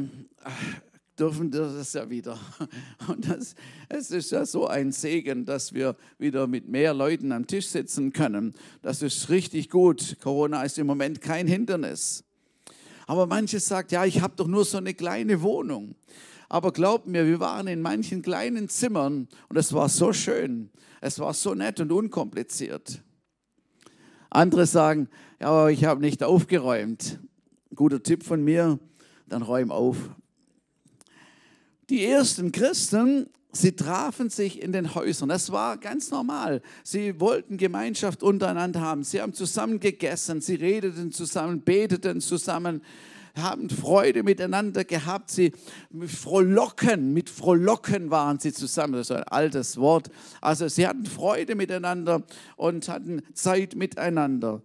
dürfen 1.19 1.53
wir 1.53 1.61
das 1.61 1.93
ja 1.93 2.09
wieder. 2.09 2.39
Und 3.07 3.29
das, 3.29 3.55
es 3.89 4.11
ist 4.11 4.31
ja 4.31 4.45
so 4.45 4.67
ein 4.67 4.91
Segen, 4.91 5.45
dass 5.45 5.73
wir 5.73 5.95
wieder 6.17 6.47
mit 6.47 6.67
mehr 6.67 6.93
Leuten 6.93 7.31
am 7.31 7.47
Tisch 7.47 7.67
sitzen 7.67 8.11
können. 8.11 8.53
Das 8.81 9.01
ist 9.01 9.29
richtig 9.29 9.69
gut. 9.69 10.17
Corona 10.21 10.63
ist 10.63 10.77
im 10.77 10.87
Moment 10.87 11.21
kein 11.21 11.47
Hindernis. 11.47 12.23
Aber 13.07 13.27
manches 13.27 13.67
sagt, 13.67 13.91
ja, 13.91 14.05
ich 14.05 14.21
habe 14.21 14.33
doch 14.35 14.47
nur 14.47 14.65
so 14.65 14.77
eine 14.77 14.93
kleine 14.93 15.41
Wohnung. 15.41 15.95
Aber 16.49 16.71
glaubt 16.71 17.07
mir, 17.07 17.27
wir 17.27 17.39
waren 17.39 17.67
in 17.67 17.81
manchen 17.81 18.21
kleinen 18.21 18.67
Zimmern 18.67 19.27
und 19.47 19.57
es 19.57 19.73
war 19.73 19.89
so 19.89 20.13
schön. 20.13 20.69
Es 21.01 21.19
war 21.19 21.33
so 21.33 21.53
nett 21.53 21.79
und 21.79 21.91
unkompliziert. 21.91 23.01
Andere 24.31 24.65
sagen, 24.65 25.09
ja, 25.41 25.47
aber 25.47 25.71
ich 25.71 25.83
habe 25.83 26.01
nicht 26.01 26.23
aufgeräumt. 26.23 27.19
Guter 27.75 28.01
Tipp 28.01 28.23
von 28.23 28.43
mir, 28.43 28.79
dann 29.27 29.41
räum 29.41 29.71
auf. 29.71 29.97
Die 31.89 32.05
ersten 32.05 32.53
Christen, 32.53 33.27
sie 33.51 33.75
trafen 33.75 34.29
sich 34.29 34.61
in 34.61 34.71
den 34.71 34.95
Häusern. 34.95 35.27
Das 35.27 35.51
war 35.51 35.77
ganz 35.77 36.11
normal. 36.11 36.61
Sie 36.83 37.19
wollten 37.19 37.57
Gemeinschaft 37.57 38.23
untereinander 38.23 38.79
haben. 38.79 39.03
Sie 39.03 39.21
haben 39.21 39.33
zusammen 39.33 39.81
gegessen, 39.81 40.39
sie 40.39 40.55
redeten 40.55 41.11
zusammen, 41.11 41.61
beteten 41.61 42.21
zusammen, 42.21 42.81
haben 43.35 43.69
Freude 43.69 44.23
miteinander 44.23 44.83
gehabt. 44.83 45.31
Sie 45.31 45.53
frohlocken, 46.05 47.13
mit 47.13 47.29
frohlocken 47.29 48.09
waren 48.11 48.39
sie 48.39 48.53
zusammen. 48.53 48.93
Das 48.93 49.09
ist 49.09 49.15
ein 49.15 49.23
altes 49.23 49.77
Wort. 49.77 50.09
Also 50.41 50.67
sie 50.67 50.87
hatten 50.87 51.05
Freude 51.05 51.55
miteinander 51.55 52.23
und 52.55 52.87
hatten 52.89 53.21
Zeit 53.33 53.75
miteinander. 53.75 54.61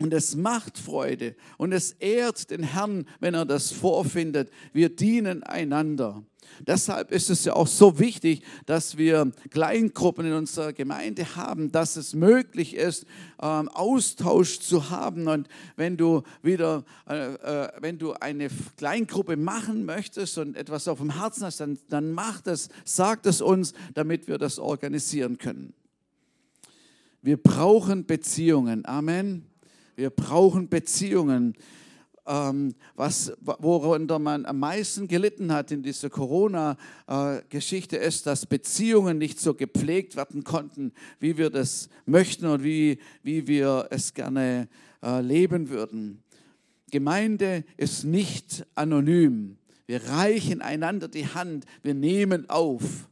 Und 0.00 0.14
es 0.14 0.34
macht 0.34 0.78
Freude 0.78 1.36
und 1.58 1.72
es 1.72 1.92
ehrt 1.92 2.50
den 2.50 2.62
Herrn, 2.62 3.06
wenn 3.20 3.34
er 3.34 3.44
das 3.44 3.70
vorfindet. 3.70 4.50
Wir 4.72 4.88
dienen 4.88 5.42
einander. 5.42 6.24
Deshalb 6.60 7.12
ist 7.12 7.28
es 7.28 7.44
ja 7.44 7.52
auch 7.52 7.66
so 7.66 7.98
wichtig, 7.98 8.42
dass 8.64 8.96
wir 8.96 9.30
Kleingruppen 9.50 10.26
in 10.26 10.32
unserer 10.32 10.72
Gemeinde 10.72 11.36
haben, 11.36 11.70
dass 11.70 11.96
es 11.96 12.14
möglich 12.14 12.74
ist, 12.74 13.04
ähm, 13.42 13.68
Austausch 13.68 14.60
zu 14.60 14.88
haben. 14.88 15.28
Und 15.28 15.48
wenn 15.76 15.98
du 15.98 16.22
wieder, 16.42 16.84
äh, 17.06 17.34
äh, 17.34 17.68
wenn 17.80 17.98
du 17.98 18.14
eine 18.14 18.48
Kleingruppe 18.78 19.36
machen 19.36 19.84
möchtest 19.84 20.38
und 20.38 20.56
etwas 20.56 20.88
auf 20.88 20.98
dem 20.98 21.18
Herzen 21.18 21.44
hast, 21.44 21.60
dann, 21.60 21.78
dann 21.90 22.12
mach 22.12 22.40
das, 22.40 22.70
sag 22.84 23.24
es 23.26 23.42
uns, 23.42 23.74
damit 23.92 24.28
wir 24.28 24.38
das 24.38 24.58
organisieren 24.58 25.36
können. 25.36 25.74
Wir 27.22 27.36
brauchen 27.36 28.06
Beziehungen. 28.06 28.86
Amen. 28.86 29.49
Wir 30.00 30.08
brauchen 30.08 30.70
Beziehungen. 30.70 31.52
Ähm, 32.26 32.74
was, 32.96 33.34
worunter 33.42 34.18
man 34.18 34.46
am 34.46 34.58
meisten 34.58 35.08
gelitten 35.08 35.52
hat 35.52 35.72
in 35.72 35.82
dieser 35.82 36.08
Corona-Geschichte 36.08 37.98
ist, 37.98 38.26
dass 38.26 38.46
Beziehungen 38.46 39.18
nicht 39.18 39.38
so 39.38 39.52
gepflegt 39.52 40.16
werden 40.16 40.42
konnten, 40.42 40.94
wie 41.18 41.36
wir 41.36 41.50
das 41.50 41.90
möchten 42.06 42.46
und 42.46 42.64
wie, 42.64 42.98
wie 43.22 43.46
wir 43.46 43.88
es 43.90 44.14
gerne 44.14 44.70
äh, 45.02 45.20
leben 45.20 45.68
würden. 45.68 46.22
Gemeinde 46.90 47.64
ist 47.76 48.04
nicht 48.04 48.66
anonym. 48.76 49.58
Wir 49.84 50.02
reichen 50.04 50.62
einander 50.62 51.08
die 51.08 51.26
Hand, 51.26 51.66
wir 51.82 51.92
nehmen 51.92 52.48
auf. 52.48 53.10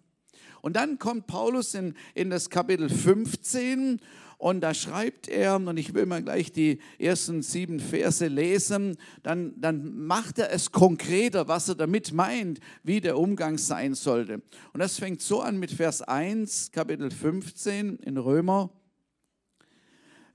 Und 0.62 0.76
dann 0.76 0.98
kommt 0.98 1.26
Paulus 1.26 1.74
in, 1.74 1.92
in 2.14 2.30
das 2.30 2.48
Kapitel 2.48 2.88
15 2.88 4.00
und 4.38 4.60
da 4.60 4.72
schreibt 4.72 5.26
er, 5.26 5.56
und 5.56 5.76
ich 5.76 5.94
will 5.94 6.06
mal 6.06 6.22
gleich 6.22 6.52
die 6.52 6.78
ersten 6.98 7.42
sieben 7.42 7.80
Verse 7.80 8.24
lesen, 8.26 8.96
dann, 9.24 9.60
dann 9.60 10.06
macht 10.06 10.38
er 10.38 10.52
es 10.52 10.70
konkreter, 10.70 11.48
was 11.48 11.68
er 11.68 11.74
damit 11.74 12.12
meint, 12.12 12.60
wie 12.84 13.00
der 13.00 13.18
Umgang 13.18 13.58
sein 13.58 13.94
sollte. 13.94 14.40
Und 14.72 14.78
das 14.78 14.98
fängt 14.98 15.20
so 15.20 15.40
an 15.40 15.58
mit 15.58 15.72
Vers 15.72 16.02
1, 16.02 16.70
Kapitel 16.70 17.10
15 17.10 17.96
in 17.96 18.16
Römer. 18.16 18.70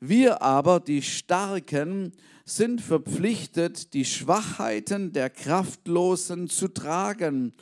Wir 0.02 0.42
aber, 0.42 0.82
die 0.82 1.02
Starken, 1.02 2.12
sind 2.46 2.82
verpflichtet, 2.82 3.94
die 3.94 4.04
Schwachheiten 4.04 5.14
der 5.14 5.30
Kraftlosen 5.30 6.50
zu 6.50 6.68
tragen 6.68 7.54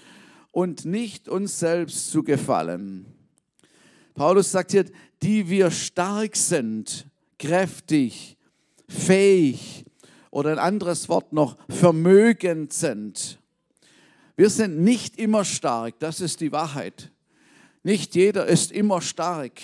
und 0.51 0.85
nicht 0.85 1.29
uns 1.29 1.59
selbst 1.59 2.09
zu 2.09 2.23
gefallen. 2.23 3.20
Paulus 4.21 4.51
sagt 4.51 4.69
hier, 4.69 4.85
die 5.23 5.49
wir 5.49 5.71
stark 5.71 6.35
sind, 6.35 7.07
kräftig, 7.39 8.37
fähig 8.87 9.83
oder 10.29 10.51
ein 10.51 10.59
anderes 10.59 11.09
Wort 11.09 11.33
noch, 11.33 11.57
vermögend 11.67 12.71
sind. 12.71 13.39
Wir 14.35 14.51
sind 14.51 14.79
nicht 14.79 15.17
immer 15.17 15.43
stark, 15.43 15.97
das 15.97 16.21
ist 16.21 16.39
die 16.39 16.51
Wahrheit. 16.51 17.11
Nicht 17.81 18.13
jeder 18.13 18.45
ist 18.45 18.71
immer 18.71 19.01
stark. 19.01 19.59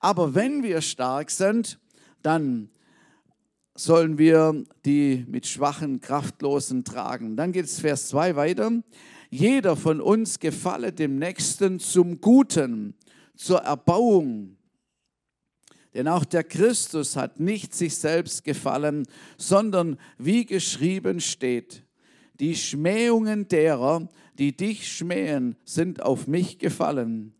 Aber 0.00 0.34
wenn 0.34 0.62
wir 0.62 0.82
stark 0.82 1.30
sind, 1.30 1.78
dann 2.20 2.68
sollen 3.74 4.18
wir 4.18 4.64
die 4.84 5.24
mit 5.28 5.46
schwachen, 5.46 6.02
kraftlosen 6.02 6.84
tragen. 6.84 7.38
Dann 7.38 7.52
geht 7.52 7.64
es 7.64 7.80
Vers 7.80 8.08
2 8.08 8.36
weiter. 8.36 8.70
Jeder 9.30 9.76
von 9.76 10.02
uns 10.02 10.40
gefalle 10.40 10.92
dem 10.92 11.18
Nächsten 11.18 11.80
zum 11.80 12.20
Guten, 12.20 12.94
zur 13.38 13.60
Erbauung. 13.60 14.56
Denn 15.94 16.08
auch 16.08 16.24
der 16.24 16.44
Christus 16.44 17.16
hat 17.16 17.40
nicht 17.40 17.74
sich 17.74 17.96
selbst 17.96 18.44
gefallen, 18.44 19.06
sondern 19.38 19.96
wie 20.18 20.44
geschrieben 20.44 21.20
steht, 21.20 21.84
die 22.40 22.54
Schmähungen 22.56 23.48
derer, 23.48 24.08
die 24.38 24.56
dich 24.56 24.92
schmähen, 24.92 25.56
sind 25.64 26.02
auf 26.02 26.26
mich 26.26 26.58
gefallen. 26.58 27.34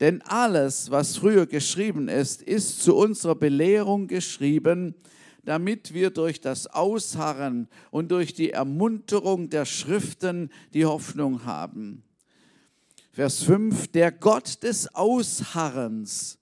Denn 0.00 0.22
alles, 0.22 0.90
was 0.90 1.16
früher 1.16 1.46
geschrieben 1.46 2.08
ist, 2.08 2.42
ist 2.42 2.82
zu 2.82 2.96
unserer 2.96 3.34
Belehrung 3.34 4.06
geschrieben, 4.06 4.94
damit 5.44 5.92
wir 5.92 6.10
durch 6.10 6.40
das 6.40 6.66
Ausharren 6.66 7.68
und 7.90 8.10
durch 8.10 8.32
die 8.32 8.50
Ermunterung 8.50 9.50
der 9.50 9.64
Schriften 9.64 10.50
die 10.72 10.86
Hoffnung 10.86 11.44
haben. 11.44 12.04
Vers 13.14 13.42
5, 13.42 13.88
der 13.88 14.10
Gott 14.10 14.62
des 14.62 14.94
Ausharrens 14.94 16.38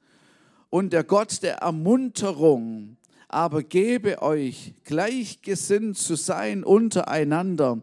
und 0.70 0.92
der 0.92 1.02
Gott 1.02 1.42
der 1.42 1.56
Ermunterung 1.56 2.96
aber 3.26 3.62
gebe 3.62 4.22
euch 4.22 4.74
gleichgesinnt 4.84 5.98
zu 5.98 6.16
sein 6.16 6.64
untereinander, 6.64 7.80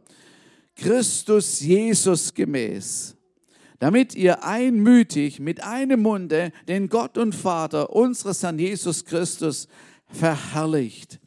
Christus 0.75 1.61
Jesus 1.61 2.33
gemäß, 2.33 3.15
damit 3.79 4.15
ihr 4.15 4.43
einmütig 4.45 5.39
mit 5.39 5.63
einem 5.63 6.01
Munde 6.01 6.51
den 6.67 6.89
Gott 6.89 7.17
und 7.17 7.33
Vater 7.33 7.93
unseres 7.93 8.43
Herrn 8.43 8.59
Jesus 8.59 9.03
Christus 9.05 9.67
verherrlicht. 10.07 11.19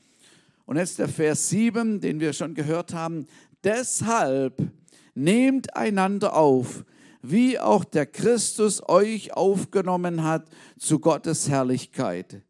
Und 0.65 0.77
jetzt 0.77 0.99
der 0.99 1.09
Vers 1.09 1.51
7, 1.51 2.01
den 2.01 2.21
wir 2.21 2.33
schon 2.33 2.55
gehört 2.55 2.95
haben, 2.95 3.27
Deshalb 3.65 4.71
nehmt 5.15 5.77
einander 5.77 6.35
auf, 6.35 6.85
wie 7.23 7.59
auch 7.59 7.85
der 7.85 8.07
Christus 8.07 8.83
euch 8.89 9.35
aufgenommen 9.35 10.25
hat 10.25 10.49
zu 10.79 10.99
Gottes 10.99 11.49
Herrlichkeit. 11.49 12.43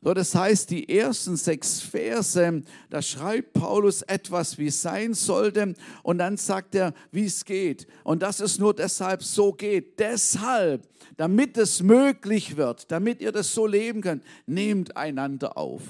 So, 0.00 0.14
das 0.14 0.34
heißt, 0.34 0.70
die 0.70 0.88
ersten 0.88 1.36
sechs 1.36 1.80
Verse, 1.80 2.62
da 2.88 3.02
schreibt 3.02 3.52
Paulus 3.52 4.02
etwas, 4.02 4.56
wie 4.56 4.68
es 4.68 4.80
sein 4.80 5.12
sollte, 5.12 5.74
und 6.04 6.18
dann 6.18 6.36
sagt 6.36 6.76
er, 6.76 6.94
wie 7.10 7.24
es 7.24 7.44
geht. 7.44 7.88
Und 8.04 8.22
dass 8.22 8.38
es 8.38 8.60
nur 8.60 8.74
deshalb 8.74 9.24
so 9.24 9.52
geht. 9.52 9.98
Deshalb, 9.98 10.88
damit 11.16 11.58
es 11.58 11.82
möglich 11.82 12.56
wird, 12.56 12.90
damit 12.92 13.20
ihr 13.20 13.32
das 13.32 13.52
so 13.52 13.66
leben 13.66 14.00
könnt, 14.00 14.22
nehmt 14.46 14.96
einander 14.96 15.58
auf. 15.58 15.82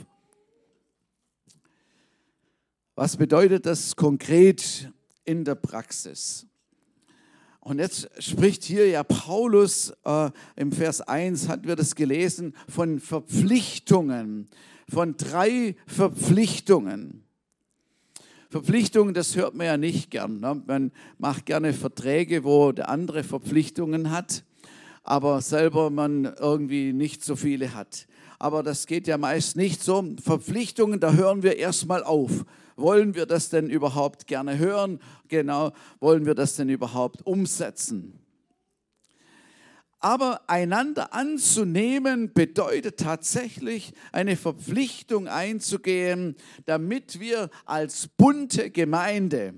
Was 2.94 3.16
bedeutet 3.16 3.66
das 3.66 3.94
konkret 3.94 4.90
in 5.24 5.44
der 5.44 5.54
Praxis? 5.54 6.46
Und 7.68 7.80
jetzt 7.80 8.08
spricht 8.18 8.64
hier 8.64 8.88
ja 8.88 9.04
Paulus 9.04 9.92
äh, 10.06 10.30
im 10.56 10.72
Vers 10.72 11.02
1, 11.02 11.48
hatten 11.48 11.68
wir 11.68 11.76
das 11.76 11.94
gelesen, 11.94 12.54
von 12.66 12.98
Verpflichtungen, 12.98 14.48
von 14.88 15.18
drei 15.18 15.76
Verpflichtungen. 15.86 17.24
Verpflichtungen, 18.48 19.12
das 19.12 19.36
hört 19.36 19.54
man 19.54 19.66
ja 19.66 19.76
nicht 19.76 20.10
gern. 20.10 20.40
Ne? 20.40 20.62
Man 20.66 20.92
macht 21.18 21.44
gerne 21.44 21.74
Verträge, 21.74 22.42
wo 22.42 22.72
der 22.72 22.88
andere 22.88 23.22
Verpflichtungen 23.22 24.10
hat, 24.10 24.44
aber 25.02 25.42
selber 25.42 25.90
man 25.90 26.24
irgendwie 26.24 26.94
nicht 26.94 27.22
so 27.22 27.36
viele 27.36 27.74
hat. 27.74 28.06
Aber 28.38 28.62
das 28.62 28.86
geht 28.86 29.06
ja 29.06 29.18
meist 29.18 29.56
nicht 29.56 29.82
so. 29.82 30.02
Verpflichtungen, 30.24 31.00
da 31.00 31.12
hören 31.12 31.42
wir 31.42 31.58
erstmal 31.58 32.02
auf. 32.02 32.46
Wollen 32.78 33.16
wir 33.16 33.26
das 33.26 33.48
denn 33.50 33.68
überhaupt 33.68 34.28
gerne 34.28 34.56
hören? 34.56 35.00
Genau, 35.26 35.72
wollen 35.98 36.26
wir 36.26 36.34
das 36.36 36.54
denn 36.54 36.68
überhaupt 36.68 37.26
umsetzen? 37.26 38.20
Aber 39.98 40.48
einander 40.48 41.12
anzunehmen 41.12 42.32
bedeutet 42.32 43.00
tatsächlich 43.00 43.94
eine 44.12 44.36
Verpflichtung 44.36 45.26
einzugehen, 45.26 46.36
damit 46.66 47.18
wir 47.18 47.50
als 47.64 48.06
bunte 48.06 48.70
Gemeinde, 48.70 49.54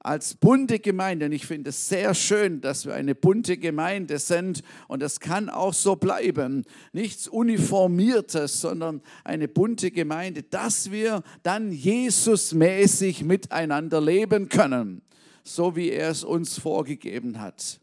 als 0.00 0.34
bunte 0.34 0.78
Gemeinde. 0.78 1.26
Und 1.26 1.32
ich 1.32 1.46
finde 1.46 1.70
es 1.70 1.88
sehr 1.88 2.14
schön, 2.14 2.60
dass 2.60 2.86
wir 2.86 2.94
eine 2.94 3.14
bunte 3.14 3.58
Gemeinde 3.58 4.18
sind 4.18 4.62
und 4.88 5.02
das 5.02 5.20
kann 5.20 5.48
auch 5.48 5.74
so 5.74 5.96
bleiben. 5.96 6.64
Nichts 6.92 7.28
Uniformiertes, 7.28 8.60
sondern 8.60 9.02
eine 9.24 9.46
bunte 9.46 9.90
Gemeinde, 9.90 10.42
dass 10.42 10.90
wir 10.90 11.22
dann 11.42 11.70
Jesusmäßig 11.70 13.24
miteinander 13.24 14.00
leben 14.00 14.48
können, 14.48 15.02
so 15.44 15.76
wie 15.76 15.90
er 15.90 16.10
es 16.10 16.24
uns 16.24 16.58
vorgegeben 16.58 17.40
hat. 17.40 17.80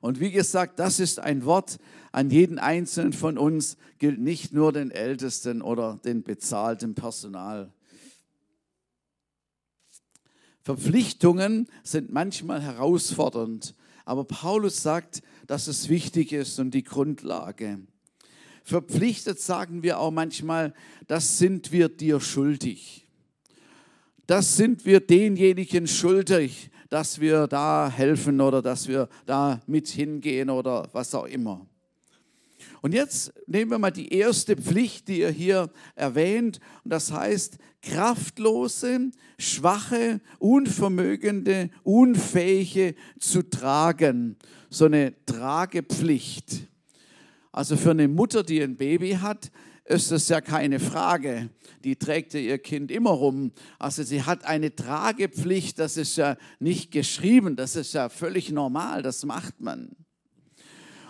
Und 0.00 0.20
wie 0.20 0.30
gesagt, 0.30 0.78
das 0.78 1.00
ist 1.00 1.18
ein 1.18 1.44
Wort 1.44 1.78
an 2.12 2.30
jeden 2.30 2.60
Einzelnen 2.60 3.12
von 3.12 3.36
uns, 3.36 3.76
gilt 3.98 4.20
nicht 4.20 4.52
nur 4.52 4.72
den 4.72 4.92
Ältesten 4.92 5.60
oder 5.60 5.98
den 6.04 6.22
bezahlten 6.22 6.94
Personal. 6.94 7.72
Verpflichtungen 10.68 11.66
sind 11.82 12.12
manchmal 12.12 12.60
herausfordernd, 12.60 13.74
aber 14.04 14.24
Paulus 14.24 14.82
sagt, 14.82 15.22
dass 15.46 15.66
es 15.66 15.88
wichtig 15.88 16.34
ist 16.34 16.58
und 16.58 16.72
die 16.72 16.84
Grundlage. 16.84 17.78
Verpflichtet 18.64 19.40
sagen 19.40 19.82
wir 19.82 19.98
auch 19.98 20.10
manchmal, 20.10 20.74
das 21.06 21.38
sind 21.38 21.72
wir 21.72 21.88
dir 21.88 22.20
schuldig. 22.20 23.08
Das 24.26 24.58
sind 24.58 24.84
wir 24.84 25.00
denjenigen 25.00 25.86
schuldig, 25.86 26.68
dass 26.90 27.18
wir 27.18 27.46
da 27.46 27.90
helfen 27.90 28.38
oder 28.42 28.60
dass 28.60 28.88
wir 28.88 29.08
da 29.24 29.62
mit 29.66 29.88
hingehen 29.88 30.50
oder 30.50 30.86
was 30.92 31.14
auch 31.14 31.24
immer. 31.24 31.66
Und 32.82 32.94
jetzt 32.94 33.32
nehmen 33.46 33.70
wir 33.70 33.78
mal 33.78 33.90
die 33.90 34.12
erste 34.12 34.56
Pflicht, 34.56 35.08
die 35.08 35.20
ihr 35.20 35.30
hier 35.30 35.70
erwähnt. 35.94 36.60
Und 36.84 36.92
das 36.92 37.12
heißt, 37.12 37.58
kraftlose, 37.82 39.10
schwache, 39.38 40.20
unvermögende, 40.38 41.70
unfähige 41.82 42.94
zu 43.18 43.42
tragen. 43.42 44.36
So 44.70 44.86
eine 44.86 45.14
Tragepflicht. 45.26 46.68
Also 47.52 47.76
für 47.76 47.90
eine 47.90 48.08
Mutter, 48.08 48.42
die 48.42 48.62
ein 48.62 48.76
Baby 48.76 49.12
hat, 49.12 49.50
ist 49.84 50.10
das 50.10 50.28
ja 50.28 50.40
keine 50.40 50.80
Frage. 50.80 51.48
Die 51.82 51.96
trägt 51.96 52.34
ja 52.34 52.40
ihr 52.40 52.58
Kind 52.58 52.90
immer 52.90 53.10
rum. 53.10 53.52
Also 53.78 54.02
sie 54.02 54.22
hat 54.22 54.44
eine 54.44 54.74
Tragepflicht, 54.74 55.78
das 55.78 55.96
ist 55.96 56.16
ja 56.16 56.36
nicht 56.58 56.90
geschrieben, 56.90 57.56
das 57.56 57.74
ist 57.74 57.94
ja 57.94 58.08
völlig 58.08 58.52
normal, 58.52 59.02
das 59.02 59.24
macht 59.24 59.60
man. 59.60 59.96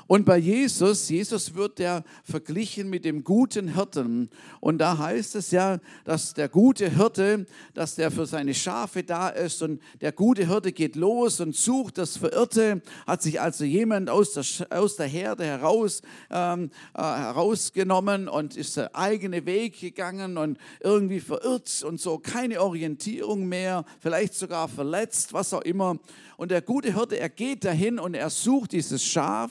Und 0.09 0.25
bei 0.25 0.39
Jesus, 0.39 1.11
Jesus 1.11 1.55
wird 1.55 1.79
ja 1.79 2.03
verglichen 2.25 2.89
mit 2.89 3.05
dem 3.05 3.25
guten 3.25 3.75
Hirten. 3.75 4.31
Und 4.59 4.79
da 4.79 4.97
heißt 4.97 5.35
es 5.35 5.51
ja, 5.51 5.81
dass 6.05 6.33
der 6.33 6.49
gute 6.49 6.89
Hirte, 6.89 7.45
dass 7.75 7.95
der 7.95 8.11
für 8.11 8.25
seine 8.25 8.55
Schafe 8.55 9.05
da 9.05 9.29
ist 9.29 9.63
und 9.63 9.83
der 10.01 10.13
gute 10.13 10.47
Hirte 10.47 10.73
geht 10.73 10.97
los 10.97 11.41
und 11.41 11.55
sucht 11.55 11.99
das 11.99 12.17
Verirrte. 12.17 12.81
Hat 13.07 13.21
sich 13.21 13.39
also 13.39 13.65
jemand 13.65 14.09
aus 14.09 14.33
der, 14.33 14.45
aus 14.71 14.97
der 14.97 15.09
Herde 15.09 15.45
heraus, 15.45 16.01
ähm, 16.31 16.71
äh, 16.95 17.03
herausgenommen 17.03 18.29
und 18.29 18.57
ist 18.57 18.79
der 18.79 18.97
eigene 18.97 19.45
Weg 19.45 19.79
gegangen 19.79 20.39
und 20.39 20.57
irgendwie 20.81 21.21
verirrt 21.21 21.83
und 21.87 22.01
so 22.01 22.17
keine 22.17 22.63
Orientierung 22.63 23.47
mehr, 23.47 23.85
vielleicht 24.01 24.33
sogar 24.37 24.69
verletzt, 24.69 25.35
was 25.35 25.53
auch 25.53 25.61
immer. 25.61 25.99
Und 26.39 26.51
der 26.51 26.63
gute 26.63 26.95
Hirte, 26.95 27.21
er 27.21 27.29
geht 27.29 27.67
dahin 27.67 27.99
und 27.99 28.15
er 28.15 28.31
sucht 28.31 28.73
dieses 28.73 29.05
Schaf 29.05 29.51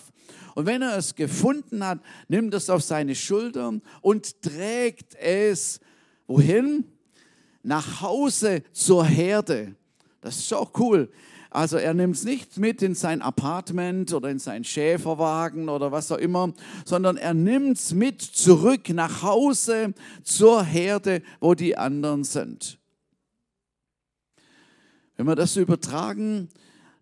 und 0.55 0.65
wenn 0.65 0.81
er 0.81 0.97
es 0.97 1.15
gefunden 1.15 1.85
hat, 1.85 1.99
nimmt 2.27 2.53
es 2.53 2.69
auf 2.69 2.83
seine 2.83 3.15
Schultern 3.15 3.81
und 4.01 4.41
trägt 4.41 5.15
es 5.15 5.79
wohin? 6.27 6.85
Nach 7.63 8.01
Hause 8.01 8.63
zur 8.71 9.05
Herde. 9.05 9.75
Das 10.21 10.37
ist 10.37 10.53
auch 10.53 10.71
cool. 10.79 11.09
Also 11.49 11.77
er 11.77 11.93
nimmt 11.93 12.15
es 12.15 12.23
nicht 12.23 12.57
mit 12.57 12.81
in 12.81 12.93
sein 12.93 13.21
Apartment 13.21 14.13
oder 14.13 14.29
in 14.29 14.39
seinen 14.39 14.63
Schäferwagen 14.63 15.69
oder 15.69 15.91
was 15.91 16.11
auch 16.11 16.17
immer, 16.17 16.53
sondern 16.85 17.17
er 17.17 17.33
nimmt 17.33 17.77
es 17.77 17.93
mit 17.93 18.21
zurück 18.21 18.89
nach 18.89 19.23
Hause 19.23 19.93
zur 20.23 20.63
Herde, 20.63 21.21
wo 21.39 21.55
die 21.55 21.77
anderen 21.77 22.23
sind. 22.23 22.77
Wenn 25.15 25.25
wir 25.25 25.35
das 25.35 25.55
übertragen, 25.55 26.49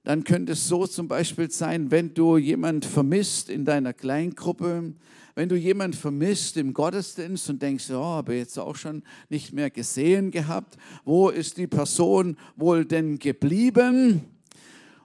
dann 0.05 0.23
könnte 0.23 0.53
es 0.53 0.67
so 0.67 0.87
zum 0.87 1.07
Beispiel 1.07 1.51
sein, 1.51 1.91
wenn 1.91 2.13
du 2.13 2.37
jemand 2.37 2.85
vermisst 2.85 3.49
in 3.49 3.65
deiner 3.65 3.91
Kleingruppe, 3.91 4.93
wenn 5.33 5.49
du 5.49 5.55
jemand 5.55 5.95
vermisst 5.95 6.57
im 6.57 6.73
Gottesdienst 6.73 7.49
und 7.49 7.61
denkst, 7.61 7.89
oh, 7.89 8.03
habe 8.03 8.35
jetzt 8.35 8.57
auch 8.57 8.75
schon 8.75 9.03
nicht 9.29 9.51
mehr 9.51 9.69
gesehen 9.69 10.31
gehabt, 10.31 10.77
wo 11.03 11.29
ist 11.29 11.57
die 11.57 11.67
Person 11.67 12.37
wohl 12.55 12.85
denn 12.85 13.19
geblieben? 13.19 14.21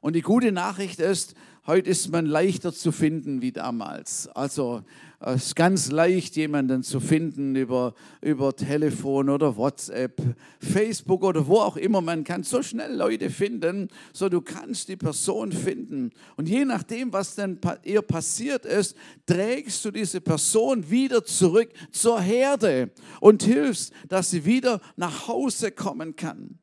Und 0.00 0.16
die 0.16 0.22
gute 0.22 0.50
Nachricht 0.50 0.98
ist, 0.98 1.34
heute 1.66 1.90
ist 1.90 2.10
man 2.10 2.24
leichter 2.24 2.72
zu 2.72 2.90
finden 2.90 3.42
wie 3.42 3.52
damals. 3.52 4.28
Also 4.28 4.82
es 5.20 5.48
ist 5.48 5.56
ganz 5.56 5.90
leicht, 5.90 6.36
jemanden 6.36 6.82
zu 6.82 7.00
finden 7.00 7.54
über, 7.54 7.92
über 8.22 8.56
Telefon 8.56 9.28
oder 9.28 9.58
WhatsApp, 9.58 10.18
Facebook 10.58 11.22
oder 11.22 11.46
wo 11.46 11.58
auch 11.58 11.76
immer. 11.76 12.00
Man 12.00 12.24
kann 12.24 12.44
so 12.44 12.62
schnell 12.62 12.96
Leute 12.96 13.28
finden, 13.28 13.88
so 14.14 14.30
du 14.30 14.40
kannst 14.40 14.88
die 14.88 14.96
Person 14.96 15.52
finden. 15.52 16.12
Und 16.38 16.48
je 16.48 16.64
nachdem, 16.64 17.12
was 17.12 17.34
dann 17.34 17.60
ihr 17.82 18.00
passiert 18.00 18.64
ist, 18.64 18.96
trägst 19.26 19.84
du 19.84 19.90
diese 19.90 20.22
Person 20.22 20.90
wieder 20.90 21.22
zurück 21.22 21.68
zur 21.92 22.22
Herde 22.22 22.90
und 23.20 23.42
hilfst, 23.42 23.92
dass 24.08 24.30
sie 24.30 24.46
wieder 24.46 24.80
nach 24.96 25.28
Hause 25.28 25.70
kommen 25.70 26.16
kann. 26.16 26.58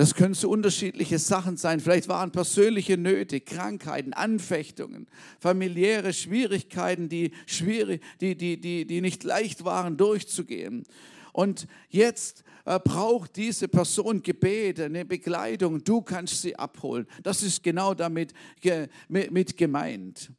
Das 0.00 0.14
können 0.14 0.32
so 0.32 0.48
unterschiedliche 0.48 1.18
Sachen 1.18 1.58
sein. 1.58 1.78
Vielleicht 1.78 2.08
waren 2.08 2.32
persönliche 2.32 2.96
Nöte, 2.96 3.38
Krankheiten, 3.38 4.14
Anfechtungen, 4.14 5.06
familiäre 5.38 6.14
Schwierigkeiten, 6.14 7.10
die, 7.10 7.32
schwierig, 7.44 8.02
die, 8.22 8.34
die, 8.34 8.58
die, 8.58 8.86
die 8.86 9.02
nicht 9.02 9.24
leicht 9.24 9.66
waren 9.66 9.98
durchzugehen. 9.98 10.84
Und 11.34 11.66
jetzt 11.90 12.44
äh, 12.64 12.80
braucht 12.82 13.36
diese 13.36 13.68
Person 13.68 14.22
Gebet, 14.22 14.80
eine 14.80 15.04
Begleitung. 15.04 15.84
Du 15.84 16.00
kannst 16.00 16.40
sie 16.40 16.56
abholen. 16.56 17.06
Das 17.22 17.42
ist 17.42 17.62
genau 17.62 17.92
damit 17.92 18.32
mit, 19.10 19.30
mit 19.30 19.54
gemeint. 19.58 20.32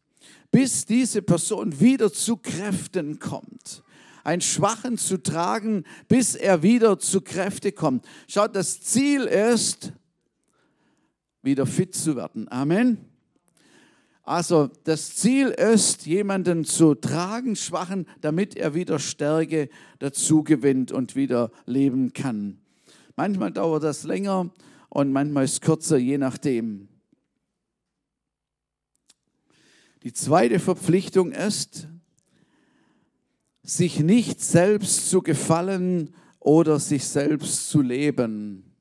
Bis 0.50 0.88
diese 0.88 1.22
Person 1.22 1.80
wieder 1.80 2.12
zu 2.12 2.38
Kräften 2.38 3.20
kommt 3.20 3.84
einen 4.24 4.42
Schwachen 4.42 4.98
zu 4.98 5.18
tragen, 5.18 5.84
bis 6.08 6.36
er 6.36 6.64
wieder 6.64 7.00
zu 7.00 7.22
Kräfte 7.22 7.72
kommt. 7.72 8.06
Schaut, 8.28 8.56
das 8.56 8.82
Ziel 8.82 9.22
ist, 9.24 9.94
wieder 11.42 11.66
fit 11.66 11.96
zu 11.96 12.16
werden. 12.16 12.52
Amen. 12.52 13.12
Also 14.24 14.70
das 14.84 15.16
Ziel 15.16 15.48
ist, 15.48 16.06
jemanden 16.06 16.64
zu 16.64 16.94
tragen, 16.96 17.56
Schwachen, 17.56 18.06
damit 18.22 18.56
er 18.56 18.76
wieder 18.76 19.00
Stärke 19.00 19.70
dazu 20.00 20.44
gewinnt 20.44 20.92
und 20.92 21.16
wieder 21.16 21.52
leben 21.66 22.14
kann. 22.14 22.60
Manchmal 23.16 23.52
dauert 23.52 23.84
das 23.84 24.04
länger 24.04 24.52
und 24.90 25.12
manchmal 25.12 25.46
ist 25.46 25.54
es 25.54 25.62
kürzer, 25.62 25.98
je 25.98 26.18
nachdem. 26.18 26.88
Die 30.04 30.14
zweite 30.14 30.60
Verpflichtung 30.60 31.32
ist, 31.32 31.88
sich 33.64 34.00
nicht 34.00 34.42
selbst 34.42 35.10
zu 35.10 35.22
gefallen 35.22 36.14
oder 36.40 36.80
sich 36.80 37.06
selbst 37.06 37.70
zu 37.70 37.82
leben. 37.82 38.72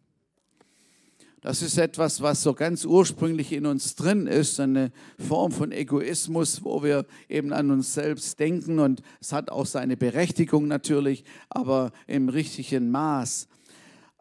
Das 1.42 1.62
ist 1.62 1.78
etwas, 1.78 2.20
was 2.20 2.42
so 2.42 2.52
ganz 2.52 2.84
ursprünglich 2.84 3.52
in 3.52 3.64
uns 3.64 3.94
drin 3.94 4.26
ist, 4.26 4.60
eine 4.60 4.92
Form 5.18 5.52
von 5.52 5.72
Egoismus, 5.72 6.62
wo 6.64 6.82
wir 6.82 7.06
eben 7.30 7.54
an 7.54 7.70
uns 7.70 7.94
selbst 7.94 8.38
denken 8.38 8.78
und 8.78 9.02
es 9.22 9.32
hat 9.32 9.50
auch 9.50 9.64
seine 9.64 9.96
Berechtigung 9.96 10.68
natürlich, 10.68 11.24
aber 11.48 11.92
im 12.06 12.28
richtigen 12.28 12.90
Maß. 12.90 13.48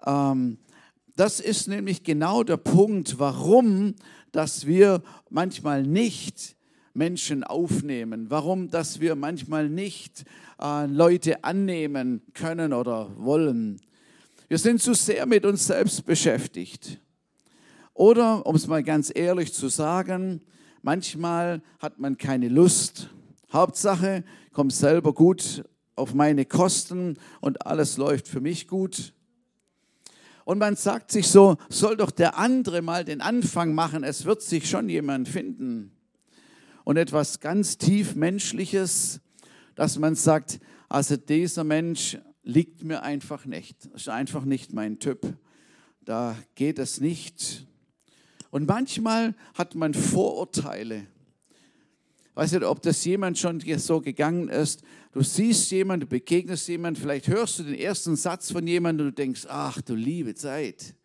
Ähm, 0.06 0.60
das 1.18 1.42
ist 1.42 1.68
nämlich 1.68 2.04
genau 2.04 2.44
der 2.44 2.56
Punkt, 2.56 3.20
warum, 3.20 3.96
dass 4.32 4.66
wir 4.66 5.04
manchmal 5.30 5.84
nicht 5.84 6.56
Menschen 6.94 7.44
aufnehmen, 7.44 8.30
warum, 8.30 8.70
dass 8.70 9.00
wir 9.00 9.16
manchmal 9.16 9.70
nicht 9.70 10.26
äh, 10.62 10.86
Leute 10.86 11.44
annehmen 11.44 12.22
können 12.34 12.74
oder 12.74 13.12
wollen. 13.18 13.80
Wir 14.48 14.58
sind 14.58 14.82
zu 14.82 14.94
sehr 14.94 15.26
mit 15.26 15.46
uns 15.46 15.68
selbst 15.68 16.06
beschäftigt. 16.06 17.00
Oder, 17.94 18.46
um 18.46 18.56
es 18.56 18.68
mal 18.68 18.84
ganz 18.84 19.12
ehrlich 19.14 19.54
zu 19.54 19.68
sagen, 19.68 20.42
manchmal 20.82 21.62
hat 21.80 22.00
man 22.00 22.18
keine 22.18 22.48
Lust. 22.48 23.10
Hauptsache, 23.52 24.24
kommt 24.54 24.74
selber 24.74 25.14
gut 25.14 25.64
auf 25.96 26.14
meine 26.14 26.46
Kosten 26.46 27.18
und 27.42 27.66
alles 27.66 27.98
läuft 27.98 28.28
für 28.28 28.42
mich 28.42 28.68
gut. 28.68 29.14
Und 30.46 30.58
man 30.58 30.76
sagt 30.76 31.12
sich 31.12 31.28
so, 31.28 31.58
soll 31.70 31.98
doch 31.98 32.10
der 32.10 32.38
andere 32.38 32.82
mal 32.82 33.06
den 33.06 33.22
Anfang 33.22 33.76
machen, 33.76 34.04
es 34.04 34.26
wird 34.26 34.42
sich 34.42 34.68
schon 34.68 34.90
jemand 34.90 35.28
finden. 35.28 35.92
Und 36.90 36.98
etwas 36.98 37.40
ganz 37.40 37.78
tief 37.78 38.16
Menschliches, 38.16 39.22
dass 39.76 40.00
man 40.00 40.16
sagt, 40.16 40.60
also 40.88 41.18
dieser 41.18 41.64
Mensch 41.64 42.18
liegt 42.42 42.84
mir 42.84 43.04
einfach 43.04 43.46
nicht, 43.46 43.86
ist 43.94 44.10
einfach 44.10 44.44
nicht 44.44 44.74
mein 44.74 44.98
Typ. 44.98 45.38
Da 46.04 46.36
geht 46.56 46.80
es 46.80 47.00
nicht. 47.00 47.68
Und 48.50 48.68
manchmal 48.68 49.36
hat 49.54 49.76
man 49.76 49.94
Vorurteile. 49.94 51.06
Weiß 52.34 52.54
nicht, 52.54 52.64
ob 52.64 52.82
das 52.82 53.06
jemand 53.06 53.38
schon 53.38 53.62
so 53.78 54.02
gegangen 54.02 54.50
ist. 54.50 54.82
Du 55.12 55.22
siehst 55.22 55.70
jemanden, 55.70 56.08
du 56.08 56.08
begegnest 56.08 56.70
jemanden, 56.70 57.00
vielleicht 57.00 57.28
hörst 57.28 57.60
du 57.60 57.66
den 57.66 57.76
ersten 57.76 58.16
Satz 58.16 58.52
von 58.52 58.66
jemandem 58.66 59.06
und 59.06 59.16
du 59.16 59.22
denkst, 59.22 59.46
ach 59.48 59.80
du 59.80 59.94
liebe 59.94 60.34
Zeit. 60.34 60.96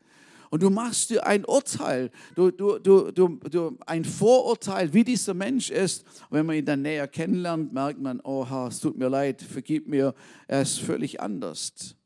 Und 0.54 0.62
du 0.62 0.70
machst 0.70 1.10
dir 1.10 1.26
ein 1.26 1.44
Urteil, 1.44 2.12
du, 2.36 2.52
du, 2.52 2.78
du, 2.78 3.10
du, 3.10 3.40
du, 3.50 3.76
ein 3.88 4.04
Vorurteil, 4.04 4.94
wie 4.94 5.02
dieser 5.02 5.34
Mensch 5.34 5.68
ist. 5.68 6.04
Und 6.30 6.38
wenn 6.38 6.46
man 6.46 6.54
ihn 6.54 6.64
dann 6.64 6.82
näher 6.82 7.08
kennenlernt, 7.08 7.72
merkt 7.72 8.00
man, 8.00 8.20
oha, 8.20 8.68
es 8.68 8.78
tut 8.78 8.96
mir 8.96 9.08
leid, 9.08 9.42
vergib 9.42 9.88
mir, 9.88 10.14
er 10.46 10.62
ist 10.62 10.78
völlig 10.78 11.20
anders. 11.20 11.96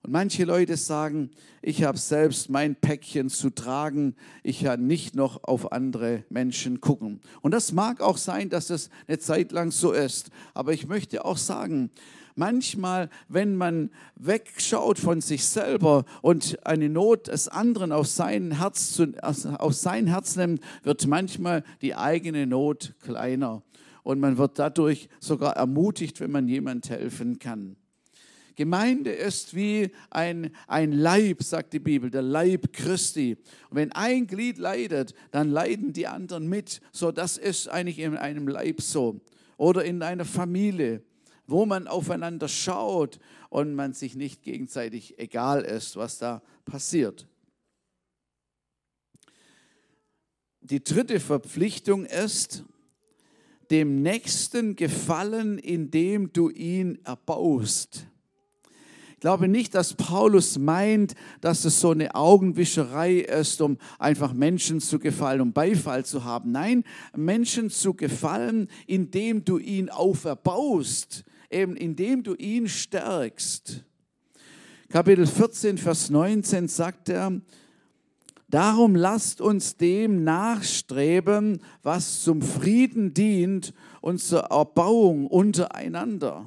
Und 0.00 0.12
manche 0.12 0.44
Leute 0.44 0.78
sagen, 0.78 1.30
ich 1.60 1.82
habe 1.82 1.98
selbst 1.98 2.48
mein 2.48 2.74
Päckchen 2.74 3.28
zu 3.28 3.50
tragen, 3.50 4.16
ich 4.42 4.62
kann 4.62 4.86
nicht 4.86 5.14
noch 5.14 5.44
auf 5.44 5.70
andere 5.70 6.24
Menschen 6.30 6.80
gucken. 6.80 7.20
Und 7.42 7.50
das 7.50 7.72
mag 7.72 8.00
auch 8.00 8.16
sein, 8.16 8.48
dass 8.48 8.70
es 8.70 8.88
eine 9.06 9.18
Zeit 9.18 9.52
lang 9.52 9.72
so 9.72 9.92
ist. 9.92 10.30
Aber 10.54 10.72
ich 10.72 10.86
möchte 10.88 11.22
auch 11.22 11.36
sagen, 11.36 11.90
manchmal, 12.38 13.10
wenn 13.28 13.56
man 13.56 13.90
wegschaut 14.16 14.98
von 14.98 15.20
sich 15.20 15.44
selber 15.44 16.04
und 16.22 16.64
eine 16.66 16.88
Not 16.88 17.26
des 17.28 17.48
anderen 17.48 17.92
auf 17.92 18.06
sein 18.06 18.58
Herz, 18.58 18.92
zu, 18.92 19.12
auf 19.22 19.74
sein 19.74 20.06
Herz 20.06 20.36
nimmt, 20.36 20.62
wird 20.82 21.06
manchmal 21.06 21.64
die 21.82 21.94
eigene 21.94 22.46
Not 22.46 22.94
kleiner. 23.02 23.62
Und 24.02 24.20
man 24.20 24.38
wird 24.38 24.58
dadurch 24.58 25.08
sogar 25.20 25.56
ermutigt, 25.56 26.20
wenn 26.20 26.30
man 26.30 26.48
jemand 26.48 26.88
helfen 26.88 27.38
kann. 27.38 27.76
Gemeinde 28.58 29.12
ist 29.12 29.54
wie 29.54 29.90
ein, 30.10 30.50
ein 30.66 30.90
Leib, 30.90 31.44
sagt 31.44 31.72
die 31.74 31.78
Bibel, 31.78 32.10
der 32.10 32.22
Leib 32.22 32.72
Christi. 32.72 33.36
Und 33.70 33.76
wenn 33.76 33.92
ein 33.92 34.26
Glied 34.26 34.58
leidet, 34.58 35.14
dann 35.30 35.50
leiden 35.50 35.92
die 35.92 36.08
anderen 36.08 36.48
mit. 36.48 36.80
So, 36.90 37.12
das 37.12 37.38
ist 37.38 37.68
eigentlich 37.68 38.00
in 38.00 38.16
einem 38.16 38.48
Leib 38.48 38.80
so. 38.80 39.20
Oder 39.58 39.84
in 39.84 40.02
einer 40.02 40.24
Familie, 40.24 41.02
wo 41.48 41.66
man 41.66 41.88
aufeinander 41.88 42.46
schaut 42.46 43.18
und 43.48 43.74
man 43.74 43.94
sich 43.94 44.14
nicht 44.14 44.42
gegenseitig 44.42 45.18
egal 45.18 45.62
ist, 45.62 45.96
was 45.96 46.18
da 46.18 46.42
passiert. 46.64 47.26
Die 50.60 50.84
dritte 50.84 51.18
Verpflichtung 51.18 52.04
ist, 52.04 52.64
dem 53.70 54.02
Nächsten 54.02 54.76
gefallen, 54.76 55.58
indem 55.58 56.32
du 56.32 56.50
ihn 56.50 56.98
erbaust. 57.04 58.06
Ich 59.18 59.20
glaube 59.20 59.48
nicht, 59.48 59.74
dass 59.74 59.94
Paulus 59.94 60.58
meint, 60.58 61.14
dass 61.40 61.64
es 61.64 61.80
so 61.80 61.90
eine 61.90 62.14
Augenwischerei 62.14 63.16
ist, 63.16 63.60
um 63.60 63.78
einfach 63.98 64.32
Menschen 64.32 64.80
zu 64.80 64.98
gefallen, 64.98 65.40
um 65.40 65.52
Beifall 65.52 66.04
zu 66.04 66.22
haben. 66.22 66.52
Nein, 66.52 66.84
Menschen 67.16 67.68
zu 67.68 67.94
gefallen, 67.94 68.68
indem 68.86 69.44
du 69.44 69.58
ihn 69.58 69.90
auferbaust, 69.90 71.24
eben 71.50 71.76
indem 71.76 72.22
du 72.22 72.34
ihn 72.34 72.68
stärkst. 72.68 73.84
Kapitel 74.88 75.26
14, 75.26 75.78
Vers 75.78 76.10
19 76.10 76.68
sagt 76.68 77.08
er, 77.08 77.40
Darum 78.50 78.96
lasst 78.96 79.42
uns 79.42 79.76
dem 79.76 80.24
nachstreben, 80.24 81.60
was 81.82 82.22
zum 82.22 82.40
Frieden 82.40 83.12
dient 83.12 83.74
und 84.00 84.20
zur 84.20 84.44
Erbauung 84.44 85.26
untereinander. 85.26 86.46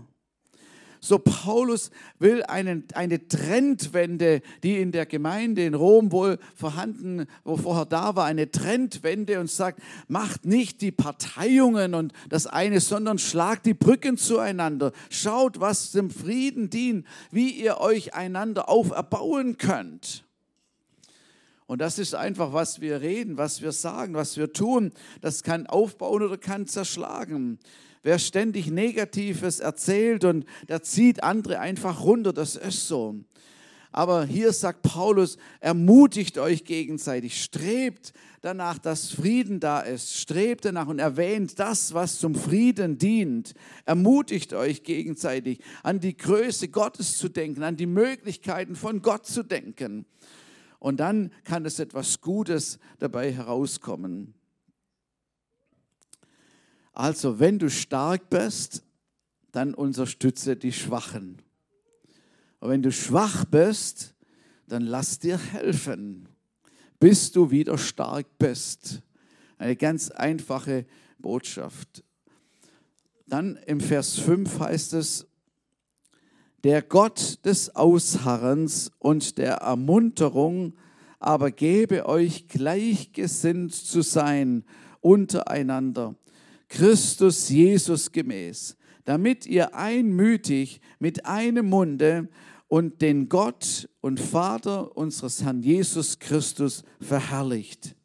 So 1.04 1.18
Paulus 1.18 1.90
will 2.20 2.44
einen, 2.44 2.86
eine 2.94 3.28
Trendwende, 3.28 4.44
die 4.62 4.80
in 4.80 4.92
der 4.92 5.08
Gemeinde 5.08 5.66
in 5.66 5.74
Rom 5.74 6.12
wohl 6.12 6.38
vorhanden, 6.56 7.26
wo 7.44 7.58
vorher 7.58 7.86
da 7.86 8.16
war, 8.16 8.26
eine 8.26 8.52
Trendwende 8.52 9.40
und 9.40 9.50
sagt, 9.50 9.82
macht 10.08 10.46
nicht 10.46 10.80
die 10.82 10.92
Parteiungen 10.92 11.96
und 11.96 12.14
das 12.30 12.46
eine, 12.46 12.80
sondern 12.80 13.18
schlagt 13.18 13.66
die 13.66 13.74
Brücken 13.74 14.16
zueinander. 14.16 14.92
Schaut, 15.10 15.60
was 15.60 15.92
dem 15.92 16.12
Frieden 16.12 16.70
dient, 16.70 17.08
wie 17.32 17.50
ihr 17.50 17.80
euch 17.80 18.14
einander 18.14 18.70
auferbauen 18.70 19.58
könnt. 19.58 20.24
Und 21.66 21.80
das 21.80 21.98
ist 21.98 22.14
einfach, 22.14 22.54
was 22.54 22.80
wir 22.80 23.02
reden, 23.02 23.38
was 23.38 23.64
wir 23.64 23.72
sagen, 23.72 24.14
was 24.14 24.38
wir 24.38 24.54
tun. 24.54 24.92
Das 25.22 25.42
kann 25.42 25.66
aufbauen 25.66 26.22
oder 26.22 26.38
kann 26.38 26.68
zerschlagen. 26.68 27.58
Wer 28.04 28.18
ständig 28.18 28.72
Negatives 28.72 29.60
erzählt 29.60 30.24
und 30.24 30.46
der 30.68 30.82
zieht 30.82 31.24
andere 31.24 31.60
einfach 31.60 32.04
runter, 32.04 32.34
das 32.34 32.56
ist 32.56 32.88
so. 32.88 33.24
Aber 33.92 34.26
hier 34.26 34.54
sagt 34.54 34.84
Paulus, 34.84 35.38
ermutigt 35.60 36.38
euch 36.38 36.64
gegenseitig, 36.64 37.44
strebt 37.44 38.14
danach, 38.40 38.78
dass 38.78 39.12
Frieden 39.12 39.60
da 39.60 39.82
ist, 39.82 40.18
strebt 40.18 40.64
danach 40.64 40.88
und 40.88 41.00
erwähnt 41.00 41.60
das, 41.60 41.94
was 41.94 42.18
zum 42.18 42.34
Frieden 42.34 42.98
dient. 42.98 43.54
Ermutigt 43.86 44.54
euch 44.54 44.84
gegenseitig, 44.84 45.60
an 45.84 46.00
die 46.00 46.16
Größe 46.16 46.70
Gottes 46.70 47.18
zu 47.18 47.28
denken, 47.28 47.64
an 47.64 47.76
die 47.76 47.86
Möglichkeiten 47.86 48.76
von 48.76 49.02
Gott 49.02 49.26
zu 49.26 49.44
denken. 49.44 50.06
Und 50.80 51.00
dann 51.02 51.32
kann 51.44 51.66
es 51.66 51.78
etwas 51.78 52.22
Gutes 52.22 52.80
dabei 52.98 53.32
herauskommen. 53.32 54.34
Also, 56.93 57.39
wenn 57.39 57.60
du 57.60 57.69
stark 57.69 58.30
bist, 58.30 58.84
dann 59.51 59.73
unterstütze 59.73 60.56
die 60.56 60.73
Schwachen. 60.73 61.41
Und 62.60 62.69
wenn 62.69 62.82
du 62.82 62.91
schwach 62.91 63.45
bist, 63.45 64.13
dann 64.67 64.84
lass 64.84 65.19
dir 65.19 65.38
helfen, 65.38 66.30
bis 66.99 67.32
du 67.32 67.51
wieder 67.51 67.77
stark 67.77 68.27
bist. 68.38 69.01
Eine 69.58 69.75
ganz 69.75 70.10
einfache 70.12 70.86
Botschaft. 71.19 72.04
Dann 73.27 73.58
im 73.65 73.80
Vers 73.80 74.19
5 74.19 74.60
heißt 74.60 74.93
es, 74.93 75.27
der 76.63 76.82
Gott 76.82 77.39
des 77.45 77.75
Ausharrens 77.75 78.91
und 78.99 79.38
der 79.38 79.56
Ermunterung 79.56 80.73
aber 81.19 81.51
gebe 81.51 82.08
euch 82.08 82.47
gleichgesinnt 82.47 83.73
zu 83.73 84.01
sein 84.01 84.63
untereinander 85.01 86.15
Christus 86.71 87.49
Jesus 87.49 88.13
gemäß, 88.13 88.77
damit 89.03 89.45
ihr 89.45 89.75
einmütig 89.75 90.79
mit 90.99 91.25
einem 91.25 91.67
Munde 91.67 92.29
und 92.69 93.01
den 93.01 93.27
Gott 93.27 93.89
und 93.99 94.21
Vater 94.21 94.95
unseres 94.95 95.43
Herrn 95.43 95.62
Jesus 95.62 96.19
Christus 96.19 96.86
verherrlicht. 97.01 97.97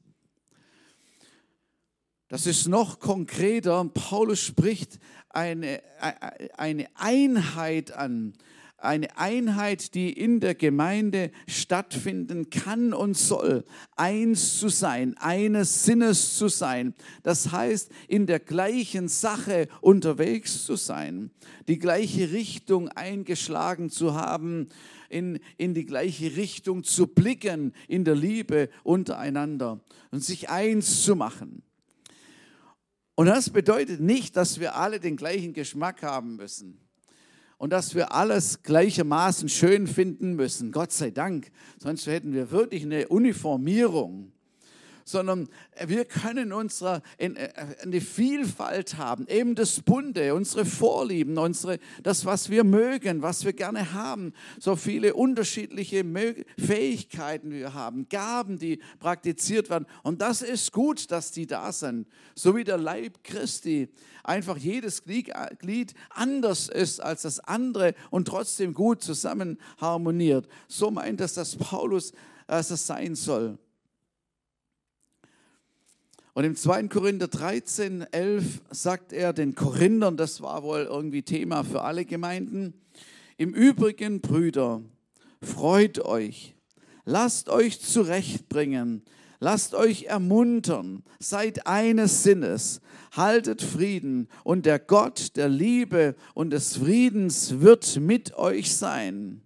Das 2.27 2.49
ist 2.49 2.67
noch 2.67 2.99
konkreter. 2.99 3.85
Paulus 3.85 4.41
spricht 4.41 4.99
eine, 5.29 5.81
eine 6.57 6.89
Einheit 6.97 7.93
an, 7.93 8.33
eine 8.79 9.17
Einheit, 9.17 9.95
die 9.95 10.13
in 10.13 10.41
der 10.41 10.55
Gemeinde 10.55 11.31
stattfinden 11.49 12.51
kann 12.51 12.93
und 12.93 13.17
soll, 13.17 13.65
eins 13.97 14.59
zu 14.59 14.69
sein, 14.69 15.17
eines 15.17 15.85
Sinnes 15.85 16.37
zu 16.37 16.49
sein. 16.49 16.95
Das 17.23 17.53
heißt, 17.53 17.91
in 18.07 18.27
der 18.27 18.39
gleichen 18.39 19.09
Sache 19.09 19.69
unterwegs 19.81 20.65
zu 20.65 20.77
sein, 20.77 21.31
die 21.69 21.79
gleiche 21.79 22.33
Richtung 22.33 22.89
eingeschlagen 22.89 23.89
zu 23.89 24.15
haben, 24.15 24.69
in, 25.09 25.39
in 25.57 25.73
die 25.73 25.87
gleiche 25.87 26.37
Richtung 26.37 26.85
zu 26.85 27.07
blicken 27.07 27.73
in 27.89 28.05
der 28.05 28.17
Liebe 28.17 28.69
untereinander 28.83 29.81
und 30.11 30.23
sich 30.23 30.51
eins 30.51 31.03
zu 31.03 31.17
machen. 31.17 31.63
Und 33.15 33.27
das 33.27 33.49
bedeutet 33.49 34.01
nicht, 34.01 34.37
dass 34.37 34.61
wir 34.61 34.77
alle 34.77 35.01
den 35.01 35.17
gleichen 35.17 35.55
Geschmack 35.55 36.03
haben 36.03 36.37
müssen 36.37 36.86
und 37.59 37.71
dass 37.73 37.95
wir 37.95 38.13
alles 38.13 38.63
gleichermaßen 38.63 39.49
schön 39.49 39.87
finden 39.87 40.35
müssen. 40.35 40.73
Gott 40.73 40.93
sei 40.93 41.11
Dank, 41.11 41.51
sonst 41.79 42.07
hätten 42.07 42.33
wir 42.33 42.51
wirklich 42.51 42.83
eine 42.85 43.09
Uniformierung 43.09 44.33
sondern 45.07 45.49
wir 45.87 46.05
können 46.05 46.53
unsere, 46.53 47.01
äh, 47.17 47.31
eine 47.81 48.01
Vielfalt 48.01 48.99
haben, 48.99 49.27
eben 49.29 49.55
das 49.55 49.81
Bunte, 49.81 50.35
unsere 50.35 50.65
Vorlieben, 50.65 51.39
unsere, 51.39 51.79
das, 52.03 52.27
was 52.27 52.51
wir 52.51 52.65
mögen, 52.65 53.23
was 53.23 53.45
wir 53.45 53.53
gerne 53.53 53.95
haben, 53.95 54.35
so 54.59 54.75
viele 54.75 55.15
unterschiedliche 55.15 56.05
Fähigkeiten 56.59 57.53
wir 57.53 57.73
haben, 57.73 58.09
Gaben, 58.09 58.59
die 58.59 58.81
praktiziert 58.99 59.71
werden. 59.71 59.87
Und 60.03 60.21
das 60.21 60.43
ist 60.43 60.73
gut, 60.73 61.11
dass 61.13 61.31
die 61.31 61.47
da 61.47 61.71
sind, 61.71 62.09
so 62.35 62.57
wie 62.57 62.65
der 62.65 62.77
Leib 62.77 63.23
Christi 63.23 63.89
einfach 64.25 64.59
jedes 64.59 65.05
Glied 65.05 65.95
anders 66.11 66.69
ist 66.69 67.01
als 67.01 67.23
das 67.23 67.39
andere 67.39 67.95
und 68.11 68.27
trotzdem 68.27 68.75
gut 68.75 69.03
zusammen 69.03 69.59
harmoniert. 69.81 70.49
So 70.67 70.91
meint 70.91 71.21
es, 71.21 71.35
dass 71.35 71.55
Paulus 71.55 72.13
dass 72.47 72.71
es 72.71 72.87
sein 72.87 73.15
soll. 73.15 73.59
Und 76.37 76.45
im 76.45 76.55
2. 76.55 76.89
Korinther 76.89 77.29
13, 77.29 78.13
11 78.13 78.61
sagt 78.71 79.15
er 79.15 79.33
den 79.33 79.55
Korinthern, 79.55 80.19
das 80.19 80.43
war 80.43 80.63
wohl 80.63 80.81
irgendwie 80.81 81.23
Thema 81.23 81.65
für 81.65 81.81
alle 81.81 82.05
Gemeinden, 82.05 82.75
im 83.39 83.55
Übrigen, 83.55 84.21
Brüder, 84.21 84.83
freut 85.41 85.99
euch, 86.05 86.55
lasst 87.07 87.49
euch 87.49 87.81
zurechtbringen, 87.81 89.01
lasst 89.41 89.75
euch 89.75 90.05
ermuntern, 90.05 91.05
seid 91.19 91.67
eines 91.67 92.23
Sinnes, 92.23 92.83
haltet 93.13 93.63
Frieden 93.63 94.29
und 94.45 94.67
der 94.67 94.79
Gott 94.79 95.37
der 95.37 95.49
Liebe 95.49 96.17
und 96.35 96.51
des 96.51 96.77
Friedens 96.77 97.61
wird 97.61 97.99
mit 97.99 98.35
euch 98.35 98.77
sein. 98.77 99.41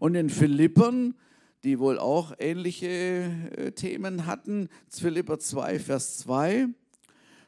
Und 0.00 0.16
in 0.16 0.28
Philippern 0.28 1.14
die 1.64 1.78
wohl 1.78 1.98
auch 1.98 2.34
ähnliche 2.38 2.86
äh, 3.56 3.72
Themen 3.72 4.26
hatten. 4.26 4.68
Philipper 4.90 5.38
2, 5.38 5.78
Vers 5.78 6.18
2. 6.18 6.68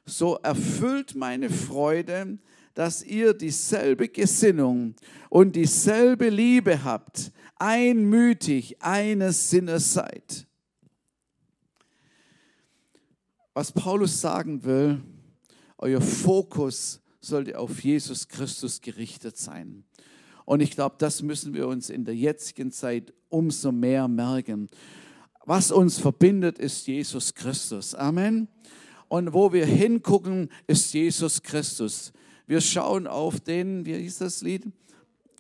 So 0.07 0.37
erfüllt 0.37 1.14
meine 1.14 1.50
Freude, 1.50 2.38
dass 2.74 3.02
ihr 3.02 3.35
dieselbe 3.35 4.09
Gesinnung 4.09 4.94
und 5.29 5.57
dieselbe 5.57 6.29
Liebe 6.29 6.85
habt, 6.85 7.33
einmütig 7.57 8.83
eines 8.83 9.50
Sinnes 9.50 9.92
seid. 9.92 10.46
Was 13.55 13.72
Paulus 13.72 14.20
sagen 14.20 14.64
will, 14.64 15.00
euer 15.79 16.00
Fokus 16.00 17.00
sollte 17.20 17.59
auf 17.59 17.83
Jesus 17.83 18.29
Christus 18.29 18.81
gerichtet 18.81 19.37
sein. 19.37 19.85
Und 20.46 20.61
ich 20.61 20.70
glaube, 20.70 20.94
das 20.98 21.22
müssen 21.22 21.52
wir 21.52 21.66
uns 21.68 21.90
in 21.90 22.04
der 22.04 22.14
jetzigen 22.14 22.70
Zeit 22.70 23.12
umso 23.28 23.72
mehr 23.72 24.09
merken. 24.09 24.70
Was 25.44 25.70
uns 25.70 25.98
verbindet, 25.98 26.59
ist 26.59 26.87
Jesus 26.87 27.35
Christus. 27.35 27.94
Amen. 27.94 28.48
Und 29.09 29.32
wo 29.32 29.52
wir 29.52 29.66
hingucken, 29.66 30.48
ist 30.66 30.94
Jesus 30.94 31.42
Christus. 31.42 32.12
Wir 32.46 32.61
schauen 32.61 33.06
auf 33.06 33.40
den, 33.40 33.85
wie 33.85 33.94
hieß 33.94 34.18
das 34.18 34.42
Lied? 34.42 34.64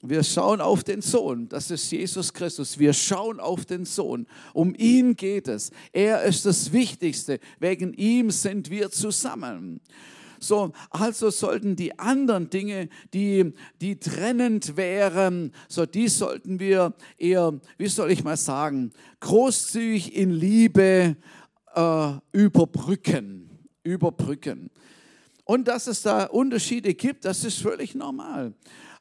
Wir 0.02 0.22
schauen 0.22 0.60
auf 0.60 0.84
den 0.84 1.02
Sohn, 1.02 1.48
das 1.48 1.70
ist 1.70 1.90
Jesus 1.90 2.32
Christus. 2.32 2.78
Wir 2.78 2.92
schauen 2.92 3.40
auf 3.40 3.64
den 3.64 3.84
Sohn. 3.84 4.26
Um 4.52 4.74
ihn 4.76 5.16
geht 5.16 5.48
es. 5.48 5.70
Er 5.92 6.22
ist 6.22 6.44
das 6.46 6.72
Wichtigste. 6.72 7.40
Wegen 7.58 7.94
ihm 7.94 8.30
sind 8.30 8.70
wir 8.70 8.90
zusammen. 8.90 9.80
So, 10.38 10.72
also 10.90 11.30
sollten 11.30 11.76
die 11.76 11.98
anderen 11.98 12.50
Dinge, 12.50 12.88
die, 13.14 13.52
die 13.80 13.98
trennend 13.98 14.76
wären, 14.76 15.52
so 15.68 15.86
die 15.86 16.08
sollten 16.08 16.60
wir 16.60 16.94
eher, 17.18 17.60
wie 17.78 17.88
soll 17.88 18.10
ich 18.10 18.24
mal 18.24 18.36
sagen, 18.36 18.92
großzügig 19.20 20.14
in 20.14 20.30
Liebe 20.30 21.16
äh, 21.74 22.12
überbrücken. 22.32 23.50
Überbrücken. 23.82 24.70
Und 25.44 25.68
dass 25.68 25.86
es 25.86 26.02
da 26.02 26.24
Unterschiede 26.24 26.92
gibt, 26.94 27.24
das 27.24 27.44
ist 27.44 27.62
völlig 27.62 27.94
normal. 27.94 28.52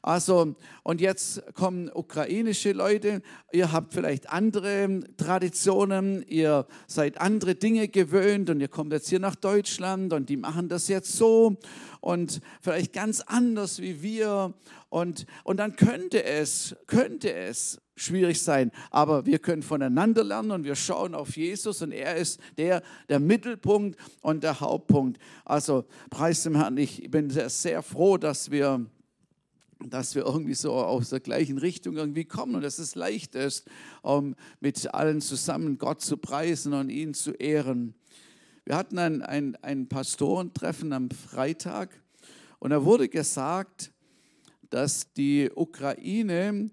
Also, 0.02 0.54
und 0.82 1.00
jetzt 1.00 1.42
kommen 1.54 1.90
ukrainische 1.92 2.72
Leute, 2.72 3.22
ihr 3.52 3.72
habt 3.72 3.94
vielleicht 3.94 4.30
andere 4.30 5.00
Traditionen, 5.16 6.24
ihr 6.28 6.66
seid 6.86 7.20
andere 7.20 7.54
Dinge 7.54 7.88
gewöhnt 7.88 8.50
und 8.50 8.60
ihr 8.60 8.68
kommt 8.68 8.92
jetzt 8.92 9.08
hier 9.08 9.20
nach 9.20 9.34
Deutschland 9.34 10.12
und 10.12 10.28
die 10.28 10.36
machen 10.36 10.68
das 10.68 10.88
jetzt 10.88 11.12
so. 11.12 11.56
Und 12.00 12.40
vielleicht 12.60 12.92
ganz 12.92 13.20
anders 13.20 13.80
wie 13.80 14.02
wir. 14.02 14.54
Und, 14.88 15.26
und 15.44 15.56
dann 15.58 15.76
könnte 15.76 16.22
es, 16.24 16.76
könnte 16.86 17.32
es 17.32 17.80
schwierig 17.96 18.42
sein, 18.42 18.70
aber 18.90 19.26
wir 19.26 19.38
können 19.38 19.62
voneinander 19.62 20.22
lernen 20.22 20.50
und 20.50 20.64
wir 20.64 20.76
schauen 20.76 21.14
auf 21.14 21.36
Jesus 21.36 21.80
und 21.82 21.92
er 21.92 22.16
ist 22.16 22.40
der, 22.58 22.82
der 23.08 23.18
Mittelpunkt 23.18 23.98
und 24.20 24.44
der 24.44 24.60
Hauptpunkt. 24.60 25.18
Also 25.44 25.84
preis 26.10 26.42
dem 26.42 26.56
Herrn, 26.56 26.76
ich 26.76 27.10
bin 27.10 27.30
sehr, 27.30 27.48
sehr 27.48 27.82
froh, 27.82 28.18
dass 28.18 28.50
wir 28.50 28.86
dass 29.84 30.14
wir 30.14 30.24
irgendwie 30.24 30.54
so 30.54 30.72
aus 30.72 31.10
der 31.10 31.20
gleichen 31.20 31.58
Richtung 31.58 31.96
irgendwie 31.96 32.24
kommen 32.24 32.54
und 32.54 32.62
dass 32.62 32.78
es 32.78 32.94
leicht 32.94 33.34
ist, 33.34 33.68
um 34.02 34.34
mit 34.60 34.92
allen 34.94 35.20
zusammen 35.20 35.78
Gott 35.78 36.00
zu 36.00 36.16
preisen 36.16 36.72
und 36.72 36.88
ihn 36.88 37.14
zu 37.14 37.32
ehren. 37.32 37.94
Wir 38.64 38.76
hatten 38.76 38.98
ein, 38.98 39.22
ein, 39.22 39.56
ein 39.62 39.88
Pastorentreffen 39.88 40.92
am 40.92 41.10
Freitag 41.10 42.00
und 42.58 42.70
da 42.70 42.84
wurde 42.84 43.08
gesagt, 43.08 43.92
dass 44.70 45.12
die 45.12 45.50
Ukraine 45.54 46.70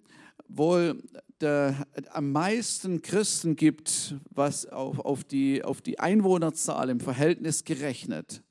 wohl 0.47 1.03
der, 1.41 1.85
am 2.11 2.31
meisten 2.31 3.01
Christen 3.01 3.55
gibt, 3.55 4.15
was 4.29 4.65
auf, 4.65 4.99
auf, 4.99 5.23
die, 5.23 5.63
auf 5.63 5.81
die 5.81 5.99
Einwohnerzahl 5.99 6.89
im 6.89 6.99
Verhältnis 6.99 7.63
gerechnet. 7.63 8.41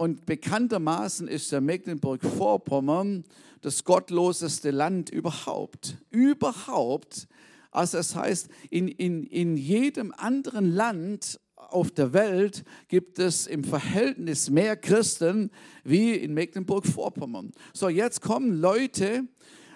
Und 0.00 0.24
bekanntermaßen 0.24 1.28
ist 1.28 1.52
der 1.52 1.60
Mecklenburg-Vorpommern 1.60 3.22
das 3.60 3.84
gottloseste 3.84 4.70
Land 4.70 5.10
überhaupt. 5.10 5.98
Überhaupt. 6.08 7.28
Also 7.70 7.98
das 7.98 8.14
heißt, 8.14 8.48
in, 8.70 8.88
in, 8.88 9.24
in 9.24 9.58
jedem 9.58 10.14
anderen 10.16 10.74
Land 10.74 11.38
auf 11.54 11.90
der 11.90 12.14
Welt 12.14 12.64
gibt 12.88 13.18
es 13.18 13.46
im 13.46 13.62
Verhältnis 13.62 14.48
mehr 14.48 14.74
Christen 14.74 15.50
wie 15.84 16.14
in 16.14 16.32
Mecklenburg-Vorpommern. 16.32 17.52
So, 17.74 17.90
jetzt 17.90 18.22
kommen 18.22 18.58
Leute, 18.58 19.24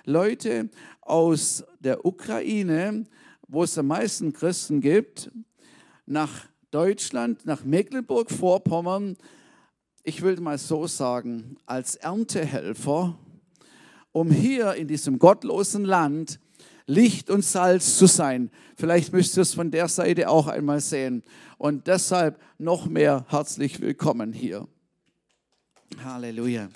Leute 0.06 0.70
aus 1.02 1.64
der 1.80 2.06
Ukraine, 2.06 3.04
wo 3.46 3.64
es 3.64 3.76
am 3.76 3.88
meisten 3.88 4.32
Christen 4.32 4.80
gibt, 4.80 5.30
nach 6.06 6.46
Deutschland, 6.70 7.44
nach 7.44 7.62
Mecklenburg-Vorpommern, 7.62 9.18
ich 10.04 10.20
will 10.20 10.38
mal 10.38 10.58
so 10.58 10.86
sagen, 10.86 11.56
als 11.64 11.96
Erntehelfer, 11.96 13.18
um 14.12 14.30
hier 14.30 14.74
in 14.74 14.86
diesem 14.86 15.18
gottlosen 15.18 15.84
Land 15.84 16.38
Licht 16.86 17.30
und 17.30 17.42
Salz 17.42 17.96
zu 17.96 18.06
sein. 18.06 18.50
Vielleicht 18.76 19.14
müsst 19.14 19.38
ihr 19.38 19.42
es 19.42 19.54
von 19.54 19.70
der 19.70 19.88
Seite 19.88 20.28
auch 20.28 20.46
einmal 20.46 20.80
sehen. 20.80 21.22
Und 21.56 21.86
deshalb 21.86 22.38
noch 22.58 22.84
mehr 22.84 23.24
herzlich 23.28 23.80
willkommen 23.80 24.34
hier. 24.34 24.68
Halleluja. 26.04 26.68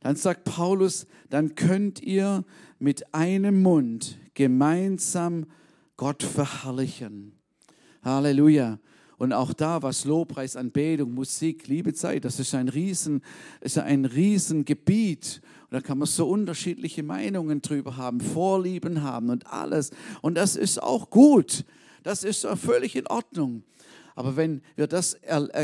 Dann 0.00 0.16
sagt 0.16 0.44
Paulus, 0.44 1.06
dann 1.30 1.54
könnt 1.54 2.02
ihr 2.02 2.44
mit 2.80 3.14
einem 3.14 3.62
Mund 3.62 4.18
gemeinsam 4.34 5.46
Gott 5.96 6.24
verherrlichen. 6.24 7.33
Halleluja. 8.04 8.78
Und 9.16 9.32
auch 9.32 9.52
da, 9.52 9.82
was 9.82 10.04
Lobpreis, 10.04 10.56
Anbetung, 10.56 11.14
Musik, 11.14 11.68
Liebezeit, 11.68 12.24
das 12.24 12.40
ist 12.40 12.54
ein 12.54 12.68
riesen, 12.68 13.22
ist 13.60 13.78
ein 13.78 14.04
Riesengebiet. 14.04 15.40
Und 15.70 15.72
da 15.72 15.80
kann 15.80 15.98
man 15.98 16.06
so 16.06 16.28
unterschiedliche 16.28 17.02
Meinungen 17.02 17.62
drüber 17.62 17.96
haben, 17.96 18.20
Vorlieben 18.20 19.02
haben 19.02 19.30
und 19.30 19.46
alles. 19.46 19.90
Und 20.20 20.34
das 20.34 20.56
ist 20.56 20.82
auch 20.82 21.10
gut. 21.10 21.64
Das 22.02 22.24
ist 22.24 22.46
völlig 22.56 22.96
in 22.96 23.06
Ordnung. 23.06 23.62
Aber 24.16 24.36
wenn 24.36 24.62
wir 24.76 24.86
das 24.86 25.16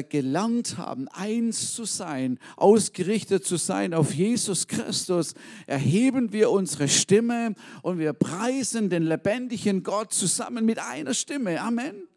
gelernt 0.08 0.76
haben, 0.76 1.06
eins 1.08 1.72
zu 1.74 1.84
sein, 1.84 2.38
ausgerichtet 2.56 3.44
zu 3.44 3.56
sein 3.56 3.94
auf 3.94 4.12
Jesus 4.12 4.66
Christus, 4.66 5.34
erheben 5.66 6.32
wir 6.32 6.50
unsere 6.50 6.88
Stimme 6.88 7.54
und 7.82 7.98
wir 7.98 8.12
preisen 8.12 8.90
den 8.90 9.04
lebendigen 9.04 9.84
Gott 9.84 10.12
zusammen 10.12 10.64
mit 10.64 10.78
einer 10.80 11.14
Stimme. 11.14 11.60
Amen. 11.60 12.08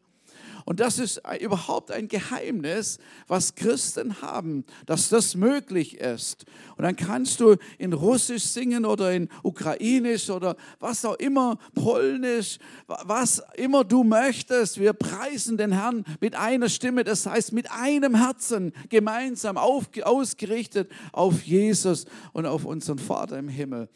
Und 0.66 0.80
das 0.80 1.00
ist 1.00 1.22
überhaupt 1.42 1.92
ein 1.92 2.08
Geheimnis, 2.08 3.00
was 3.28 3.56
Christen 3.56 4.22
haben, 4.22 4.66
dass 4.86 5.10
das 5.10 5.36
möglich 5.36 5.98
ist. 6.00 6.46
Und 6.78 6.84
dann 6.84 6.96
kannst 6.96 7.40
du 7.40 7.56
in 7.78 7.94
Russisch 7.94 8.44
singen 8.44 8.86
oder 8.86 9.14
in 9.14 9.30
Ukrainisch 9.44 10.30
oder 10.30 10.56
was 10.80 11.04
auch 11.06 11.16
immer, 11.16 11.58
Polnisch, 11.76 12.60
was 12.88 13.42
immer 13.56 13.84
du 13.84 14.04
möchtest. 14.04 14.80
Wir 14.80 14.94
preisen 14.94 15.58
den 15.58 15.72
Herrn 15.72 16.06
mit 16.20 16.36
einer 16.36 16.70
Stimme, 16.70 17.04
das 17.04 17.26
heißt 17.26 17.54
mit 17.54 17.72
einem 17.72 18.16
Herzen 18.16 18.72
gemeinsam 18.90 19.58
auf, 19.58 19.86
ausgerichtet 20.04 20.90
auf 21.12 21.44
Jesus 21.44 22.06
und 22.32 22.46
auf 22.46 22.66
unseren 22.66 23.00
Vater 23.00 23.38
im 23.38 23.50
Himmel. 23.50 23.90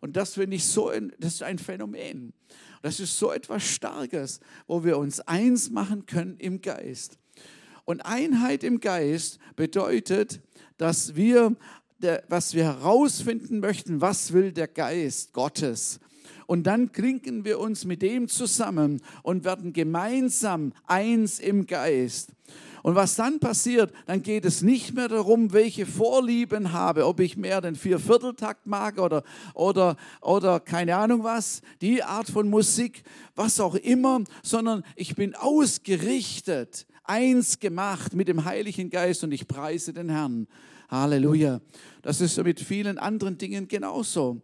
Und 0.00 0.16
das 0.16 0.34
finde 0.34 0.56
ich 0.56 0.66
so, 0.66 0.92
das 1.18 1.34
ist 1.34 1.42
ein 1.42 1.58
Phänomen. 1.58 2.34
Das 2.84 3.00
ist 3.00 3.18
so 3.18 3.32
etwas 3.32 3.62
Starkes, 3.62 4.40
wo 4.66 4.84
wir 4.84 4.98
uns 4.98 5.18
eins 5.20 5.70
machen 5.70 6.04
können 6.04 6.36
im 6.36 6.60
Geist. 6.60 7.16
Und 7.86 8.02
Einheit 8.02 8.62
im 8.62 8.78
Geist 8.78 9.38
bedeutet, 9.56 10.42
dass 10.76 11.16
wir, 11.16 11.56
was 12.28 12.52
wir 12.52 12.64
herausfinden 12.64 13.60
möchten, 13.60 14.02
was 14.02 14.34
will 14.34 14.52
der 14.52 14.68
Geist 14.68 15.32
Gottes. 15.32 15.98
Und 16.46 16.64
dann 16.64 16.92
klinken 16.92 17.46
wir 17.46 17.58
uns 17.58 17.86
mit 17.86 18.02
dem 18.02 18.28
zusammen 18.28 19.00
und 19.22 19.44
werden 19.44 19.72
gemeinsam 19.72 20.74
eins 20.84 21.38
im 21.38 21.66
Geist. 21.66 22.32
Und 22.84 22.96
was 22.96 23.14
dann 23.16 23.40
passiert, 23.40 23.94
dann 24.04 24.22
geht 24.22 24.44
es 24.44 24.60
nicht 24.60 24.92
mehr 24.92 25.08
darum, 25.08 25.54
welche 25.54 25.86
Vorlieben 25.86 26.72
habe, 26.72 27.06
ob 27.06 27.18
ich 27.18 27.34
mehr 27.34 27.62
den 27.62 27.76
Viervierteltakt 27.76 28.66
mag 28.66 28.98
oder, 28.98 29.22
oder, 29.54 29.96
oder 30.20 30.60
keine 30.60 30.94
Ahnung 30.94 31.24
was, 31.24 31.62
die 31.80 32.02
Art 32.02 32.28
von 32.28 32.50
Musik, 32.50 33.02
was 33.36 33.58
auch 33.58 33.74
immer, 33.74 34.22
sondern 34.42 34.82
ich 34.96 35.14
bin 35.14 35.34
ausgerichtet, 35.34 36.86
eins 37.04 37.58
gemacht 37.58 38.12
mit 38.12 38.28
dem 38.28 38.44
Heiligen 38.44 38.90
Geist 38.90 39.24
und 39.24 39.32
ich 39.32 39.48
preise 39.48 39.94
den 39.94 40.10
Herrn. 40.10 40.46
Halleluja. 40.90 41.62
Das 42.02 42.20
ist 42.20 42.36
mit 42.44 42.60
vielen 42.60 42.98
anderen 42.98 43.38
Dingen 43.38 43.66
genauso 43.66 44.42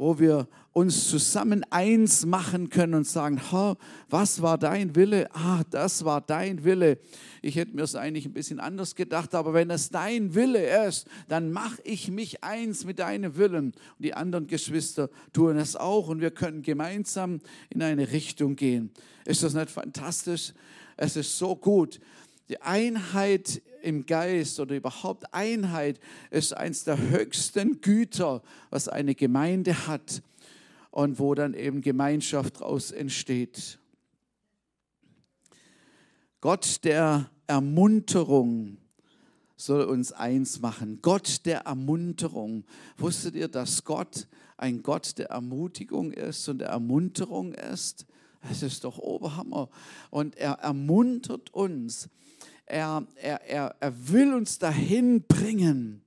wo 0.00 0.18
wir 0.18 0.48
uns 0.72 1.10
zusammen 1.10 1.62
eins 1.68 2.24
machen 2.24 2.70
können 2.70 2.94
und 2.94 3.06
sagen, 3.06 3.38
was 4.08 4.40
war 4.40 4.56
dein 4.56 4.96
Wille? 4.96 5.28
Ah, 5.34 5.62
das 5.68 6.06
war 6.06 6.22
dein 6.22 6.64
Wille. 6.64 6.96
Ich 7.42 7.56
hätte 7.56 7.76
mir 7.76 7.82
es 7.82 7.94
eigentlich 7.94 8.24
ein 8.24 8.32
bisschen 8.32 8.60
anders 8.60 8.94
gedacht, 8.94 9.34
aber 9.34 9.52
wenn 9.52 9.68
es 9.68 9.90
dein 9.90 10.34
Wille 10.34 10.86
ist, 10.86 11.06
dann 11.28 11.52
mache 11.52 11.82
ich 11.84 12.10
mich 12.10 12.42
eins 12.42 12.86
mit 12.86 12.98
deinem 12.98 13.36
Willen. 13.36 13.66
Und 13.66 13.74
die 13.98 14.14
anderen 14.14 14.46
Geschwister 14.46 15.10
tun 15.34 15.58
es 15.58 15.76
auch 15.76 16.08
und 16.08 16.22
wir 16.22 16.30
können 16.30 16.62
gemeinsam 16.62 17.40
in 17.68 17.82
eine 17.82 18.10
Richtung 18.10 18.56
gehen. 18.56 18.92
Ist 19.26 19.42
das 19.42 19.52
nicht 19.52 19.68
fantastisch? 19.68 20.54
Es 20.96 21.14
ist 21.14 21.36
so 21.36 21.56
gut. 21.56 22.00
Die 22.48 22.62
Einheit 22.62 23.60
im 23.82 24.06
Geist 24.06 24.60
oder 24.60 24.76
überhaupt 24.76 25.32
Einheit 25.34 26.00
ist 26.30 26.56
eines 26.56 26.84
der 26.84 26.98
höchsten 26.98 27.80
Güter, 27.80 28.42
was 28.70 28.88
eine 28.88 29.14
Gemeinde 29.14 29.86
hat 29.86 30.22
und 30.90 31.18
wo 31.18 31.34
dann 31.34 31.54
eben 31.54 31.80
Gemeinschaft 31.80 32.60
daraus 32.60 32.90
entsteht. 32.90 33.78
Gott 36.40 36.84
der 36.84 37.30
Ermunterung 37.46 38.78
soll 39.56 39.84
uns 39.84 40.12
eins 40.12 40.60
machen. 40.60 41.00
Gott 41.02 41.44
der 41.44 41.60
Ermunterung. 41.60 42.64
Wusstet 42.96 43.34
ihr, 43.34 43.48
dass 43.48 43.84
Gott 43.84 44.26
ein 44.56 44.82
Gott 44.82 45.18
der 45.18 45.30
Ermutigung 45.30 46.12
ist 46.12 46.48
und 46.48 46.58
der 46.58 46.68
Ermunterung 46.68 47.52
ist? 47.52 48.06
Das 48.48 48.62
ist 48.62 48.84
doch 48.84 48.98
Oberhammer. 48.98 49.68
Und 50.10 50.36
er 50.36 50.52
ermuntert 50.52 51.52
uns 51.52 52.08
er, 52.70 53.06
er, 53.16 53.40
er, 53.48 53.76
er 53.80 54.08
will 54.08 54.32
uns 54.32 54.58
dahin 54.58 55.22
bringen, 55.22 56.02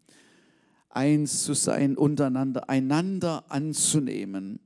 eins 0.90 1.44
zu 1.44 1.54
sein 1.54 1.98
untereinander, 1.98 2.70
einander 2.70 3.44
anzunehmen. 3.50 4.60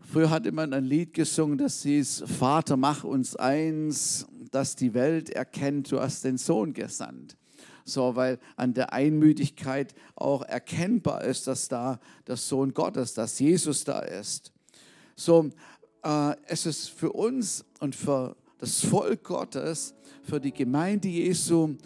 Früher 0.00 0.30
hatte 0.30 0.52
man 0.52 0.72
ein 0.72 0.84
Lied 0.84 1.14
gesungen, 1.14 1.58
das 1.58 1.82
hieß, 1.82 2.24
Vater, 2.26 2.76
mach 2.76 3.02
uns 3.02 3.34
eins, 3.34 4.26
dass 4.52 4.76
die 4.76 4.94
Welt 4.94 5.30
erkennt, 5.30 5.90
du 5.90 6.00
hast 6.00 6.24
den 6.24 6.38
Sohn 6.38 6.72
gesandt. 6.72 7.36
So, 7.84 8.14
weil 8.16 8.38
an 8.56 8.74
der 8.74 8.92
Einmütigkeit 8.92 9.94
auch 10.14 10.42
erkennbar 10.42 11.24
ist, 11.24 11.46
dass 11.46 11.68
da 11.68 11.98
der 12.26 12.36
Sohn 12.36 12.72
Gottes, 12.72 13.14
dass 13.14 13.38
Jesus 13.38 13.84
da 13.84 14.00
ist. 14.00 14.52
So, 15.14 15.50
äh, 16.02 16.34
es 16.46 16.66
ist 16.66 16.90
für 16.90 17.12
uns 17.12 17.64
und 17.80 17.94
für 17.94 18.36
das 18.58 18.84
Volk 18.84 19.24
Gottes, 19.24 19.94
für 20.22 20.40
die 20.40 20.52
Gemeinde 20.52 21.08
Jesu 21.08 21.76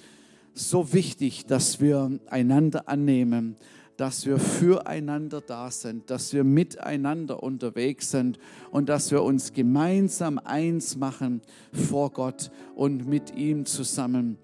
so 0.54 0.92
wichtig, 0.92 1.46
dass 1.46 1.80
wir 1.80 2.18
einander 2.28 2.88
annehmen, 2.88 3.56
dass 3.96 4.24
wir 4.24 4.38
füreinander 4.38 5.42
da 5.42 5.70
sind, 5.70 6.08
dass 6.08 6.32
wir 6.32 6.42
miteinander 6.42 7.42
unterwegs 7.42 8.10
sind 8.10 8.38
und 8.70 8.88
dass 8.88 9.10
wir 9.10 9.22
uns 9.22 9.52
gemeinsam 9.52 10.38
eins 10.38 10.96
machen 10.96 11.42
vor 11.72 12.10
Gott 12.10 12.50
und 12.74 13.06
mit 13.06 13.34
ihm 13.36 13.66
zusammen. 13.66 14.38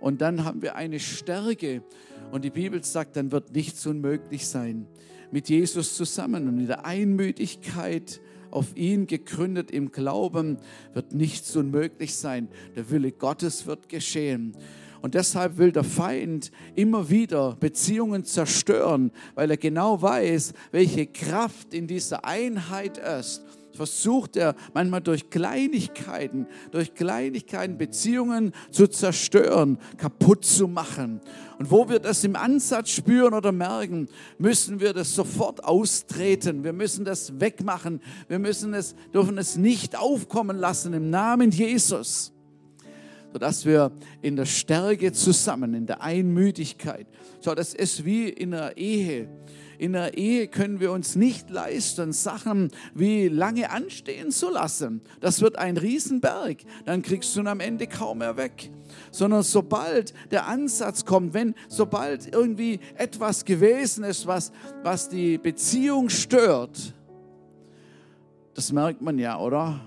Und 0.00 0.22
dann 0.22 0.44
haben 0.44 0.62
wir 0.62 0.76
eine 0.76 0.98
Stärke 0.98 1.82
und 2.30 2.44
die 2.44 2.50
Bibel 2.50 2.82
sagt, 2.82 3.16
dann 3.16 3.32
wird 3.32 3.54
nichts 3.54 3.86
unmöglich 3.86 4.46
sein. 4.46 4.86
Mit 5.30 5.48
Jesus 5.48 5.96
zusammen 5.96 6.48
und 6.48 6.58
in 6.58 6.66
der 6.66 6.86
Einmütigkeit 6.86 8.20
auf 8.52 8.76
ihn 8.76 9.06
gegründet 9.06 9.70
im 9.70 9.90
Glauben, 9.90 10.58
wird 10.94 11.12
nichts 11.12 11.54
unmöglich 11.56 12.14
sein. 12.14 12.48
Der 12.76 12.90
Wille 12.90 13.12
Gottes 13.12 13.66
wird 13.66 13.88
geschehen. 13.88 14.56
Und 15.00 15.14
deshalb 15.14 15.58
will 15.58 15.72
der 15.72 15.82
Feind 15.82 16.52
immer 16.76 17.10
wieder 17.10 17.56
Beziehungen 17.58 18.24
zerstören, 18.24 19.10
weil 19.34 19.50
er 19.50 19.56
genau 19.56 20.00
weiß, 20.00 20.52
welche 20.70 21.06
Kraft 21.06 21.74
in 21.74 21.88
dieser 21.88 22.24
Einheit 22.24 22.98
ist 22.98 23.42
versucht 23.74 24.36
er 24.36 24.54
manchmal 24.74 25.00
durch 25.00 25.30
Kleinigkeiten, 25.30 26.46
durch 26.70 26.94
Kleinigkeiten 26.94 27.78
Beziehungen 27.78 28.52
zu 28.70 28.86
zerstören, 28.86 29.78
kaputt 29.96 30.44
zu 30.44 30.68
machen. 30.68 31.20
Und 31.58 31.70
wo 31.70 31.88
wir 31.88 31.98
das 31.98 32.24
im 32.24 32.36
Ansatz 32.36 32.90
spüren 32.90 33.34
oder 33.34 33.52
merken, 33.52 34.08
müssen 34.38 34.80
wir 34.80 34.92
das 34.92 35.14
sofort 35.14 35.64
austreten. 35.64 36.64
Wir 36.64 36.72
müssen 36.72 37.04
das 37.04 37.40
wegmachen. 37.40 38.00
Wir 38.28 38.38
müssen 38.38 38.74
es, 38.74 38.94
dürfen 39.12 39.38
es 39.38 39.56
nicht 39.56 39.98
aufkommen 39.98 40.58
lassen 40.58 40.92
im 40.92 41.10
Namen 41.10 41.50
Jesus 41.50 42.32
sodass 43.32 43.64
wir 43.64 43.92
in 44.20 44.36
der 44.36 44.44
Stärke 44.44 45.10
zusammen, 45.12 45.72
in 45.72 45.86
der 45.86 46.02
Einmütigkeit, 46.02 47.06
so 47.40 47.54
das 47.54 47.72
ist 47.72 48.04
wie 48.04 48.28
in 48.28 48.52
einer 48.52 48.76
Ehe. 48.76 49.28
In 49.82 49.94
der 49.94 50.16
Ehe 50.16 50.46
können 50.46 50.78
wir 50.78 50.92
uns 50.92 51.16
nicht 51.16 51.50
leisten, 51.50 52.12
Sachen 52.12 52.70
wie 52.94 53.26
lange 53.26 53.68
anstehen 53.72 54.30
zu 54.30 54.48
lassen. 54.48 55.00
Das 55.20 55.40
wird 55.40 55.58
ein 55.58 55.76
Riesenberg. 55.76 56.58
Dann 56.84 57.02
kriegst 57.02 57.34
du 57.34 57.40
ihn 57.40 57.48
am 57.48 57.58
Ende 57.58 57.88
kaum 57.88 58.18
mehr 58.18 58.36
weg. 58.36 58.70
Sondern 59.10 59.42
sobald 59.42 60.14
der 60.30 60.46
Ansatz 60.46 61.04
kommt, 61.04 61.34
wenn, 61.34 61.56
sobald 61.66 62.32
irgendwie 62.32 62.78
etwas 62.94 63.44
gewesen 63.44 64.04
ist, 64.04 64.24
was, 64.28 64.52
was 64.84 65.08
die 65.08 65.36
Beziehung 65.36 66.10
stört, 66.10 66.94
das 68.54 68.70
merkt 68.70 69.02
man 69.02 69.18
ja, 69.18 69.36
oder? 69.36 69.80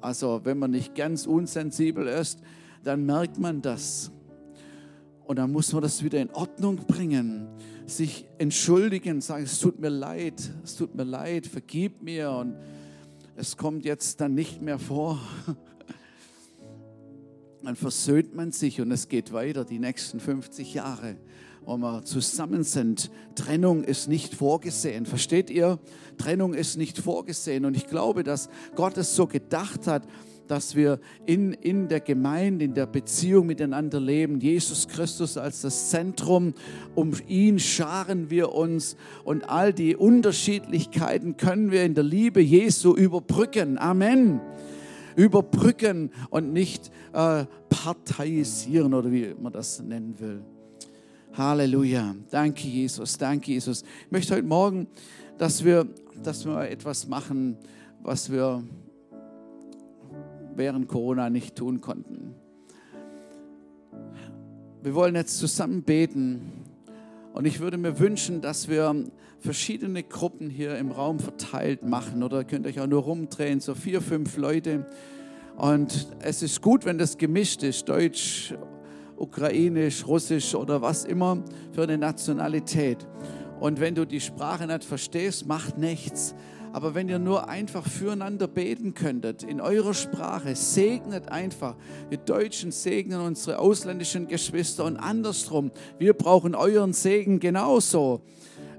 Also 0.00 0.40
wenn 0.42 0.58
man 0.58 0.72
nicht 0.72 0.96
ganz 0.96 1.24
unsensibel 1.24 2.08
ist, 2.08 2.40
dann 2.82 3.06
merkt 3.06 3.38
man 3.38 3.62
das. 3.62 4.10
Und 5.24 5.36
dann 5.36 5.52
muss 5.52 5.72
man 5.72 5.82
das 5.82 6.02
wieder 6.02 6.20
in 6.20 6.30
Ordnung 6.30 6.78
bringen 6.84 7.46
sich 7.86 8.26
entschuldigen, 8.38 9.20
sagen, 9.20 9.44
es 9.44 9.60
tut 9.60 9.78
mir 9.78 9.88
leid, 9.88 10.50
es 10.64 10.76
tut 10.76 10.94
mir 10.94 11.04
leid, 11.04 11.46
vergib 11.46 12.02
mir 12.02 12.30
und 12.30 12.56
es 13.36 13.56
kommt 13.56 13.84
jetzt 13.84 14.20
dann 14.20 14.34
nicht 14.34 14.60
mehr 14.62 14.78
vor. 14.78 15.20
Dann 17.62 17.76
versöhnt 17.76 18.34
man 18.34 18.52
sich 18.52 18.80
und 18.80 18.90
es 18.92 19.08
geht 19.08 19.32
weiter 19.32 19.64
die 19.64 19.78
nächsten 19.78 20.20
50 20.20 20.74
Jahre, 20.74 21.16
wo 21.64 21.76
wir 21.76 22.04
zusammen 22.04 22.62
sind. 22.62 23.10
Trennung 23.34 23.82
ist 23.82 24.08
nicht 24.08 24.34
vorgesehen. 24.34 25.04
Versteht 25.04 25.50
ihr? 25.50 25.80
Trennung 26.16 26.54
ist 26.54 26.76
nicht 26.76 26.98
vorgesehen. 26.98 27.64
Und 27.64 27.76
ich 27.76 27.88
glaube, 27.88 28.22
dass 28.22 28.48
Gott 28.76 28.96
es 28.96 29.16
so 29.16 29.26
gedacht 29.26 29.88
hat, 29.88 30.06
dass 30.46 30.74
wir 30.74 30.98
in, 31.24 31.52
in 31.52 31.88
der 31.88 32.00
Gemeinde, 32.00 32.64
in 32.64 32.74
der 32.74 32.86
Beziehung 32.86 33.46
miteinander 33.46 34.00
leben. 34.00 34.40
Jesus 34.40 34.88
Christus 34.88 35.36
als 35.36 35.62
das 35.62 35.90
Zentrum, 35.90 36.54
um 36.94 37.12
ihn 37.28 37.58
scharen 37.58 38.30
wir 38.30 38.52
uns 38.52 38.96
und 39.24 39.48
all 39.48 39.72
die 39.72 39.96
Unterschiedlichkeiten 39.96 41.36
können 41.36 41.70
wir 41.70 41.84
in 41.84 41.94
der 41.94 42.04
Liebe 42.04 42.40
Jesu 42.40 42.94
überbrücken. 42.94 43.78
Amen. 43.78 44.40
überbrücken 45.16 46.10
und 46.28 46.52
nicht 46.52 46.90
äh, 47.14 47.46
parteiisieren 47.70 48.92
oder 48.92 49.10
wie 49.10 49.34
man 49.40 49.52
das 49.52 49.80
nennen 49.80 50.14
will. 50.18 50.42
Halleluja. 51.36 52.14
Danke, 52.30 52.66
Jesus. 52.66 53.18
Danke, 53.18 53.52
Jesus. 53.52 53.82
Ich 53.82 54.10
möchte 54.10 54.34
heute 54.34 54.46
Morgen, 54.46 54.86
dass 55.38 55.64
wir, 55.64 55.86
dass 56.22 56.46
wir 56.46 56.70
etwas 56.70 57.06
machen, 57.06 57.56
was 58.02 58.30
wir 58.30 58.62
während 60.56 60.88
Corona 60.88 61.30
nicht 61.30 61.56
tun 61.56 61.80
konnten. 61.80 62.34
Wir 64.82 64.94
wollen 64.94 65.14
jetzt 65.14 65.38
zusammen 65.38 65.82
beten 65.82 66.52
und 67.32 67.44
ich 67.44 67.60
würde 67.60 67.76
mir 67.76 67.98
wünschen, 67.98 68.40
dass 68.40 68.68
wir 68.68 68.94
verschiedene 69.40 70.02
Gruppen 70.02 70.48
hier 70.48 70.76
im 70.78 70.90
Raum 70.90 71.18
verteilt 71.18 71.82
machen 71.82 72.22
oder 72.22 72.44
könnt 72.44 72.66
euch 72.66 72.80
auch 72.80 72.86
nur 72.86 73.02
rumdrehen, 73.02 73.60
so 73.60 73.74
vier, 73.74 74.00
fünf 74.00 74.36
Leute. 74.36 74.86
Und 75.56 76.08
es 76.20 76.42
ist 76.42 76.62
gut, 76.62 76.84
wenn 76.84 76.98
das 76.98 77.18
gemischt 77.18 77.62
ist, 77.62 77.88
Deutsch, 77.88 78.54
Ukrainisch, 79.16 80.06
Russisch 80.06 80.54
oder 80.54 80.82
was 80.82 81.04
immer 81.04 81.42
für 81.72 81.82
eine 81.82 81.98
Nationalität. 81.98 83.06
Und 83.60 83.80
wenn 83.80 83.94
du 83.94 84.06
die 84.06 84.20
Sprache 84.20 84.66
nicht 84.66 84.84
verstehst, 84.84 85.46
macht 85.46 85.78
nichts. 85.78 86.34
Aber 86.76 86.94
wenn 86.94 87.08
ihr 87.08 87.18
nur 87.18 87.48
einfach 87.48 87.88
füreinander 87.88 88.46
beten 88.46 88.92
könntet, 88.92 89.42
in 89.42 89.62
eurer 89.62 89.94
Sprache, 89.94 90.54
segnet 90.54 91.32
einfach. 91.32 91.74
Wir 92.10 92.18
Deutschen 92.18 92.70
segnen 92.70 93.22
unsere 93.22 93.60
ausländischen 93.60 94.28
Geschwister 94.28 94.84
und 94.84 94.98
andersrum. 94.98 95.70
Wir 95.98 96.12
brauchen 96.12 96.54
euren 96.54 96.92
Segen 96.92 97.40
genauso. 97.40 98.20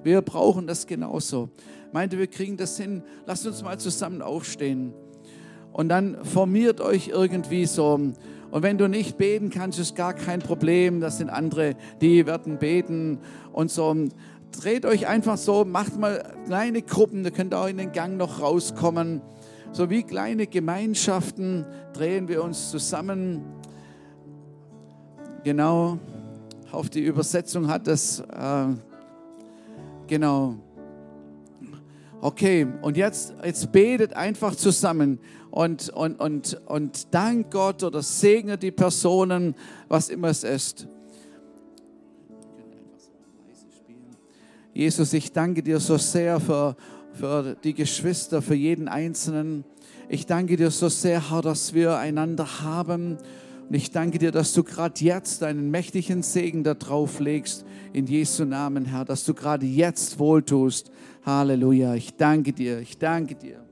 Wir 0.04 0.22
brauchen 0.22 0.68
das 0.68 0.86
genauso. 0.86 1.50
Meinte, 1.92 2.20
wir 2.20 2.28
kriegen 2.28 2.56
das 2.56 2.78
hin. 2.78 3.02
Lasst 3.26 3.48
uns 3.48 3.64
mal 3.64 3.80
zusammen 3.80 4.22
aufstehen. 4.22 4.94
Und 5.74 5.90
dann 5.90 6.24
formiert 6.24 6.82
euch 6.82 7.08
irgendwie 7.08 7.66
so. 7.66 7.96
Und 7.96 8.64
wenn 8.64 8.78
du 8.78 8.88
nicht 8.88 9.18
beten 9.18 9.50
kannst, 9.50 9.80
ist 9.80 9.96
gar 9.96 10.14
kein 10.14 10.40
Problem. 10.40 11.02
Das 11.02 11.18
sind 11.18 11.32
andere, 11.32 11.76
die 12.00 12.28
werden 12.28 12.60
beten 12.60 13.18
und 13.54 13.72
so 13.72 13.96
dreht 14.52 14.86
euch 14.86 15.08
einfach 15.08 15.38
so, 15.38 15.66
macht 15.66 15.98
mal 15.98 16.36
kleine 16.46 16.82
Gruppen, 16.82 17.24
ihr 17.24 17.32
könnt 17.32 17.54
auch 17.54 17.68
in 17.68 17.78
den 17.78 17.92
Gang 17.92 18.18
noch 18.18 18.42
rauskommen. 18.42 19.22
So 19.72 19.90
wie 19.90 20.04
kleine 20.04 20.48
Gemeinschaften 20.48 21.66
drehen 21.94 22.28
wir 22.28 22.44
uns 22.44 22.72
zusammen. 22.72 23.44
Genau, 25.44 26.00
auf 26.72 26.90
die 26.90 27.02
Übersetzung 27.02 27.68
hat 27.68 27.88
das, 27.88 28.20
äh, 28.20 28.68
genau. 30.08 30.56
Okay, 32.20 32.68
und 32.82 32.98
jetzt, 32.98 33.36
jetzt 33.44 33.72
betet 33.72 34.14
einfach 34.14 34.56
zusammen 34.56 35.20
und, 35.52 35.90
und, 35.90 36.20
und, 36.20 36.60
und 36.66 37.14
dank 37.14 37.52
Gott 37.52 37.84
oder 37.84 38.02
segnet 38.02 38.64
die 38.64 38.72
Personen, 38.72 39.56
was 39.88 40.10
immer 40.10 40.30
es 40.30 40.44
ist. 40.44 40.88
Jesus, 44.78 45.12
ich 45.14 45.32
danke 45.32 45.64
dir 45.64 45.80
so 45.80 45.98
sehr 45.98 46.40
für, 46.40 46.76
für 47.12 47.56
die 47.64 47.74
Geschwister, 47.74 48.44
für 48.44 48.54
jeden 48.54 48.88
Einzelnen. 48.88 49.64
Ich 50.08 50.28
danke 50.28 50.56
dir 50.56 50.70
so 50.70 50.88
sehr, 50.88 51.32
Herr, 51.32 51.42
dass 51.42 51.74
wir 51.74 51.98
einander 51.98 52.62
haben. 52.62 53.18
Und 53.68 53.76
ich 53.76 53.90
danke 53.90 54.20
dir, 54.20 54.32
dass 54.32 54.54
du 54.54 54.64
gerade 54.64 55.04
jetzt 55.04 55.42
deinen 55.42 55.72
mächtigen 55.72 56.22
Segen 56.22 56.64
da 56.64 56.76
drauf 56.76 57.20
legst. 57.20 57.66
In 57.92 58.06
Jesu 58.06 58.46
Namen, 58.46 58.86
Herr, 58.86 59.04
dass 59.04 59.26
du 59.26 59.34
gerade 59.34 59.66
jetzt 59.66 60.20
wohltust. 60.20 60.92
Halleluja. 61.26 61.96
Ich 61.96 62.14
danke 62.14 62.54
dir. 62.54 62.78
Ich 62.78 63.00
danke 63.00 63.34
dir. 63.34 63.67